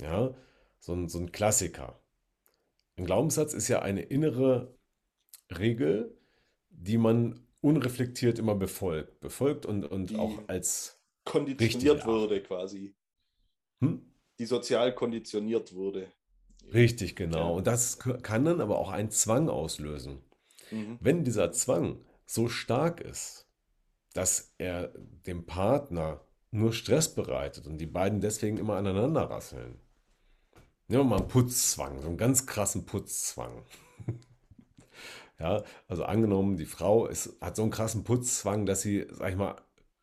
Ja. 0.00 0.34
So 0.78 0.92
ein, 0.92 1.08
so 1.08 1.18
ein 1.18 1.32
Klassiker. 1.32 1.98
Ein 2.96 3.04
Glaubenssatz 3.04 3.52
ist 3.52 3.68
ja 3.68 3.82
eine 3.82 4.02
innere 4.02 4.74
Regel, 5.50 6.18
die 6.70 6.98
man 6.98 7.46
unreflektiert 7.60 8.38
immer 8.38 8.54
befolgt. 8.54 9.20
Befolgt 9.20 9.66
und, 9.66 9.84
und 9.84 10.10
die 10.10 10.16
auch 10.16 10.48
als 10.48 11.00
konditioniert 11.24 12.06
wurde 12.06 12.42
quasi. 12.42 12.94
Hm? 13.80 14.02
Die 14.38 14.46
sozial 14.46 14.94
konditioniert 14.94 15.74
wurde. 15.74 16.08
Richtig, 16.72 17.16
genau. 17.16 17.50
Ja. 17.50 17.56
Und 17.56 17.66
das 17.66 17.98
kann 17.98 18.44
dann 18.44 18.60
aber 18.60 18.78
auch 18.78 18.90
einen 18.90 19.10
Zwang 19.10 19.48
auslösen. 19.48 20.22
Mhm. 20.70 20.98
Wenn 21.00 21.24
dieser 21.24 21.52
Zwang 21.52 22.04
so 22.24 22.48
stark 22.48 23.00
ist, 23.00 23.48
dass 24.14 24.54
er 24.58 24.92
dem 25.26 25.46
Partner 25.46 26.24
nur 26.50 26.72
Stress 26.72 27.14
bereitet 27.14 27.66
und 27.66 27.78
die 27.78 27.86
beiden 27.86 28.20
deswegen 28.20 28.56
immer 28.56 28.76
aneinander 28.76 29.22
rasseln. 29.22 29.78
Nehmen 30.88 31.02
wir 31.02 31.10
mal 31.10 31.18
einen 31.18 31.28
Putzzwang, 31.28 32.00
so 32.00 32.06
einen 32.06 32.16
ganz 32.16 32.46
krassen 32.46 32.86
Putzzwang. 32.86 33.64
ja, 35.40 35.64
also 35.88 36.04
angenommen, 36.04 36.56
die 36.56 36.64
Frau 36.64 37.06
ist, 37.06 37.36
hat 37.40 37.56
so 37.56 37.62
einen 37.62 37.72
krassen 37.72 38.04
Putzzwang, 38.04 38.66
dass 38.66 38.82
sie, 38.82 39.06
sag 39.10 39.30
ich 39.30 39.36
mal, 39.36 39.56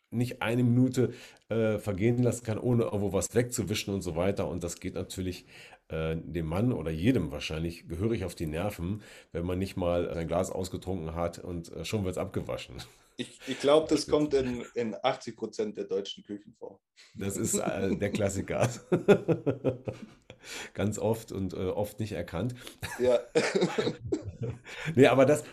nicht 0.09 0.41
eine 0.41 0.63
Minute 0.63 1.13
äh, 1.49 1.79
vergehen 1.79 2.21
lassen 2.21 2.43
kann, 2.43 2.57
ohne 2.57 2.83
irgendwo 2.83 3.13
was 3.13 3.33
wegzuwischen 3.33 3.93
und 3.93 4.01
so 4.01 4.15
weiter. 4.15 4.47
Und 4.47 4.63
das 4.63 4.79
geht 4.79 4.95
natürlich 4.95 5.45
äh, 5.93 6.15
dem 6.15 6.47
Mann 6.47 6.71
oder 6.71 6.91
jedem 6.91 7.31
wahrscheinlich 7.31 7.87
gehörig 7.87 8.25
auf 8.25 8.35
die 8.35 8.47
Nerven, 8.47 9.03
wenn 9.31 9.45
man 9.45 9.59
nicht 9.59 9.77
mal 9.77 10.11
sein 10.13 10.27
Glas 10.27 10.49
ausgetrunken 10.49 11.15
hat 11.15 11.39
und 11.39 11.71
äh, 11.71 11.85
schon 11.85 12.03
wird 12.03 12.13
es 12.13 12.17
abgewaschen. 12.17 12.77
Ich, 13.17 13.39
ich 13.47 13.59
glaube, 13.59 13.87
das 13.89 14.07
kommt 14.09 14.33
in, 14.33 14.63
in 14.73 14.95
80 15.01 15.35
Prozent 15.35 15.77
der 15.77 15.85
deutschen 15.85 16.23
Küchen 16.23 16.53
vor. 16.57 16.79
Das 17.15 17.37
ist 17.37 17.55
äh, 17.55 17.95
der 17.95 18.11
Klassiker. 18.11 18.69
Ganz 20.73 20.99
oft 20.99 21.31
und 21.31 21.53
äh, 21.53 21.57
oft 21.57 21.99
nicht 21.99 22.13
erkannt. 22.13 22.55
Ja. 22.99 23.19
nee, 24.95 25.07
aber 25.07 25.25
das, 25.25 25.43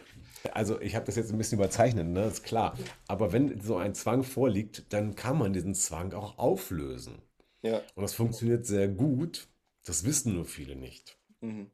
also 0.52 0.80
ich 0.80 0.96
habe 0.96 1.04
das 1.04 1.16
jetzt 1.16 1.30
ein 1.30 1.38
bisschen 1.38 1.58
überzeichnet, 1.58 2.08
ne? 2.08 2.24
ist 2.24 2.44
klar. 2.44 2.76
Aber 3.06 3.32
wenn 3.32 3.60
so 3.60 3.76
ein 3.76 3.94
Zwang 3.94 4.24
vorliegt, 4.24 4.92
dann 4.92 5.14
kann 5.14 5.38
man 5.38 5.52
diesen 5.52 5.74
Zwang 5.74 6.12
auch 6.12 6.38
auflösen. 6.38 7.22
Ja. 7.62 7.82
Und 7.94 8.02
das 8.02 8.14
funktioniert 8.14 8.66
sehr 8.66 8.88
gut. 8.88 9.48
Das 9.90 10.04
wissen 10.04 10.34
nur 10.34 10.44
viele 10.44 10.76
nicht. 10.76 11.18
Mhm. 11.40 11.68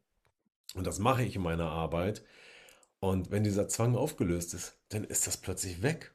Und 0.75 0.87
das 0.87 0.99
mache 0.99 1.23
ich 1.23 1.37
in 1.37 1.43
meiner 1.43 1.71
Arbeit. 1.71 2.25
Und 2.99 3.31
wenn 3.31 3.45
dieser 3.45 3.69
Zwang 3.69 3.95
aufgelöst 3.95 4.55
ist, 4.55 4.79
dann 4.89 5.05
ist 5.05 5.27
das 5.27 5.37
plötzlich 5.37 5.83
weg. 5.83 6.15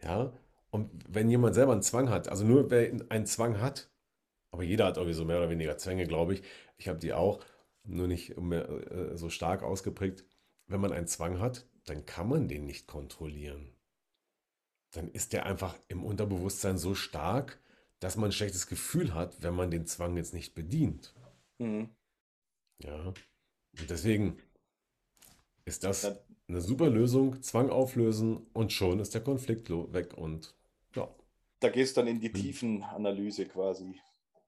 Ja. 0.00 0.32
Und 0.70 0.88
wenn 1.08 1.28
jemand 1.28 1.56
selber 1.56 1.72
einen 1.72 1.82
Zwang 1.82 2.08
hat, 2.08 2.28
also 2.28 2.44
nur 2.44 2.70
wer 2.70 2.88
einen 3.08 3.26
Zwang 3.26 3.60
hat, 3.60 3.90
aber 4.52 4.62
jeder 4.62 4.86
hat 4.86 4.96
irgendwie 4.96 5.14
so 5.14 5.24
mehr 5.24 5.38
oder 5.38 5.50
weniger 5.50 5.76
Zwänge, 5.76 6.06
glaube 6.06 6.34
ich. 6.34 6.42
Ich 6.76 6.86
habe 6.86 7.00
die 7.00 7.14
auch, 7.14 7.44
nur 7.82 8.06
nicht 8.06 8.36
mehr, 8.36 8.68
äh, 8.68 9.16
so 9.16 9.28
stark 9.28 9.64
ausgeprägt 9.64 10.24
wenn 10.68 10.80
man 10.80 10.92
einen 10.92 11.08
Zwang 11.08 11.40
hat, 11.40 11.66
dann 11.86 12.06
kann 12.06 12.28
man 12.28 12.46
den 12.46 12.64
nicht 12.64 12.86
kontrollieren. 12.86 13.74
Dann 14.92 15.10
ist 15.10 15.32
der 15.32 15.46
einfach 15.46 15.74
im 15.88 16.04
Unterbewusstsein 16.04 16.78
so 16.78 16.94
stark, 16.94 17.58
dass 18.00 18.16
man 18.16 18.30
ein 18.30 18.32
schlechtes 18.32 18.66
Gefühl 18.66 19.14
hat, 19.14 19.42
wenn 19.42 19.54
man 19.54 19.70
den 19.70 19.86
Zwang 19.86 20.16
jetzt 20.16 20.34
nicht 20.34 20.54
bedient. 20.54 21.14
Mhm. 21.58 21.90
Ja. 22.78 23.12
Und 23.78 23.90
deswegen 23.90 24.38
ist 25.64 25.84
das 25.84 26.10
eine 26.48 26.60
super 26.60 26.88
Lösung. 26.88 27.42
Zwang 27.42 27.70
auflösen 27.70 28.46
und 28.52 28.72
schon 28.72 28.98
ist 28.98 29.14
der 29.14 29.22
Konflikt 29.22 29.70
weg 29.70 30.14
und 30.16 30.54
ja. 30.96 31.08
Da 31.60 31.68
gehst 31.68 31.96
du 31.96 32.00
dann 32.00 32.08
in 32.08 32.20
die 32.20 32.32
Tiefenanalyse 32.32 33.46
quasi. 33.46 34.00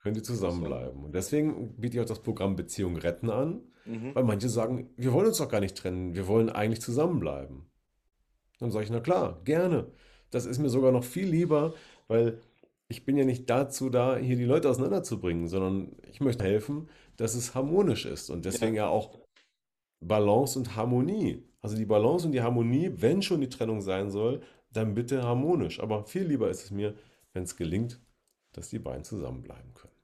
Könnt 0.03 0.17
ihr 0.17 0.25
zusammenbleiben. 0.25 1.05
Und 1.05 1.15
deswegen 1.15 1.77
biete 1.77 1.97
ich 1.97 2.03
auch 2.03 2.09
das 2.09 2.23
Programm 2.23 2.57
Beziehung 2.57 2.97
retten 2.97 3.31
an, 3.31 3.61
mhm. 3.85 4.15
weil 4.15 4.25
manche 4.25 4.49
sagen, 4.49 4.91
wir 4.97 5.13
wollen 5.13 5.29
uns 5.29 5.37
doch 5.37 5.49
gar 5.49 5.61
nicht 5.61 5.77
trennen, 5.77 6.15
wir 6.15 6.27
wollen 6.27 6.49
eigentlich 6.49 6.81
zusammenbleiben. 6.81 7.67
Dann 8.59 8.73
sage 8.73 8.85
ich, 8.85 8.91
na 8.91 9.01
klar, 9.01 9.41
gerne. 9.45 9.93
Das 10.31 10.47
ist 10.47 10.59
mir 10.59 10.71
sogar 10.71 10.91
noch 10.91 11.05
viel 11.05 11.29
lieber, 11.29 11.75
weil 12.09 12.41
ich 12.93 13.07
bin 13.07 13.17
ja 13.17 13.25
nicht 13.25 13.49
dazu 13.49 13.89
da, 13.89 14.19
hier 14.19 14.37
die 14.37 14.45
Leute 14.45 14.69
auseinanderzubringen, 14.69 15.49
sondern 15.49 15.97
ich 16.11 16.21
möchte 16.21 16.45
helfen, 16.45 16.91
dass 17.17 17.35
es 17.35 17.55
harmonisch 17.55 18.05
ist. 18.05 18.29
Und 18.29 18.45
deswegen 18.45 18.75
ja, 18.75 18.85
ja 18.85 18.89
auch 18.89 19.19
Balance 20.01 20.59
und 20.59 20.77
Harmonie. 20.77 21.43
Also 21.63 21.75
die 21.75 21.87
Balance 21.87 22.27
und 22.27 22.33
die 22.33 22.43
Harmonie, 22.43 22.93
wenn 22.97 23.23
schon 23.23 23.41
die 23.41 23.49
Trennung 23.49 23.81
sein 23.81 24.11
soll, 24.11 24.43
dann 24.71 24.93
bitte 24.93 25.23
harmonisch. 25.23 25.81
Aber 25.81 26.05
viel 26.05 26.25
lieber 26.25 26.51
ist 26.51 26.65
es 26.65 26.71
mir, 26.71 26.95
wenn 27.33 27.45
es 27.45 27.57
gelingt, 27.57 27.99
dass 28.53 28.69
die 28.69 28.79
beiden 28.79 29.05
zusammenbleiben 29.05 29.73
können. 29.73 29.97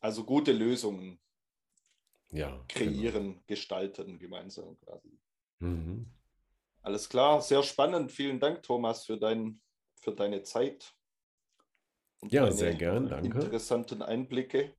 Also 0.00 0.24
gute 0.24 0.50
Lösungen 0.52 1.20
ja, 2.32 2.64
kreieren, 2.66 3.32
genau. 3.32 3.42
gestalten 3.46 4.18
gemeinsam 4.18 4.76
quasi. 4.80 5.20
Mhm. 5.60 6.06
Alles 6.82 7.08
klar, 7.08 7.42
sehr 7.42 7.62
spannend. 7.62 8.10
Vielen 8.10 8.40
Dank, 8.40 8.64
Thomas, 8.64 9.04
für, 9.04 9.18
dein, 9.18 9.60
für 10.00 10.12
deine 10.12 10.42
Zeit. 10.42 10.97
Ja, 12.22 12.50
sehr 12.50 12.74
gern, 12.74 13.08
danke. 13.08 13.40
Interessanten 13.40 14.02
Einblicke. 14.02 14.74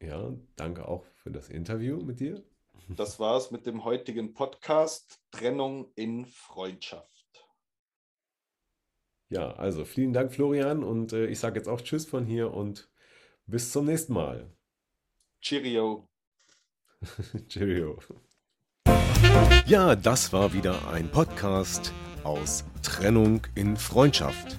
Ja, 0.00 0.32
danke 0.56 0.86
auch 0.86 1.04
für 1.16 1.30
das 1.30 1.48
Interview 1.48 1.98
mit 1.98 2.20
dir. 2.20 2.44
Das 2.88 3.18
war's 3.18 3.50
mit 3.50 3.66
dem 3.66 3.84
heutigen 3.84 4.32
Podcast 4.32 5.20
Trennung 5.30 5.92
in 5.94 6.26
Freundschaft. 6.26 7.18
Ja, 9.28 9.52
also 9.52 9.84
vielen 9.84 10.12
Dank, 10.12 10.32
Florian. 10.32 10.82
Und 10.82 11.12
äh, 11.12 11.26
ich 11.26 11.38
sage 11.38 11.58
jetzt 11.58 11.68
auch 11.68 11.80
Tschüss 11.80 12.06
von 12.06 12.24
hier 12.24 12.54
und 12.54 12.90
bis 13.46 13.72
zum 13.72 13.86
nächsten 13.86 14.14
Mal. 14.14 14.50
Cheerio. 15.40 16.08
Cheerio. 17.48 17.98
Ja, 19.66 19.94
das 19.94 20.32
war 20.32 20.52
wieder 20.54 20.88
ein 20.88 21.10
Podcast 21.10 21.92
aus 22.24 22.64
Trennung 22.82 23.42
in 23.54 23.76
Freundschaft. 23.76 24.58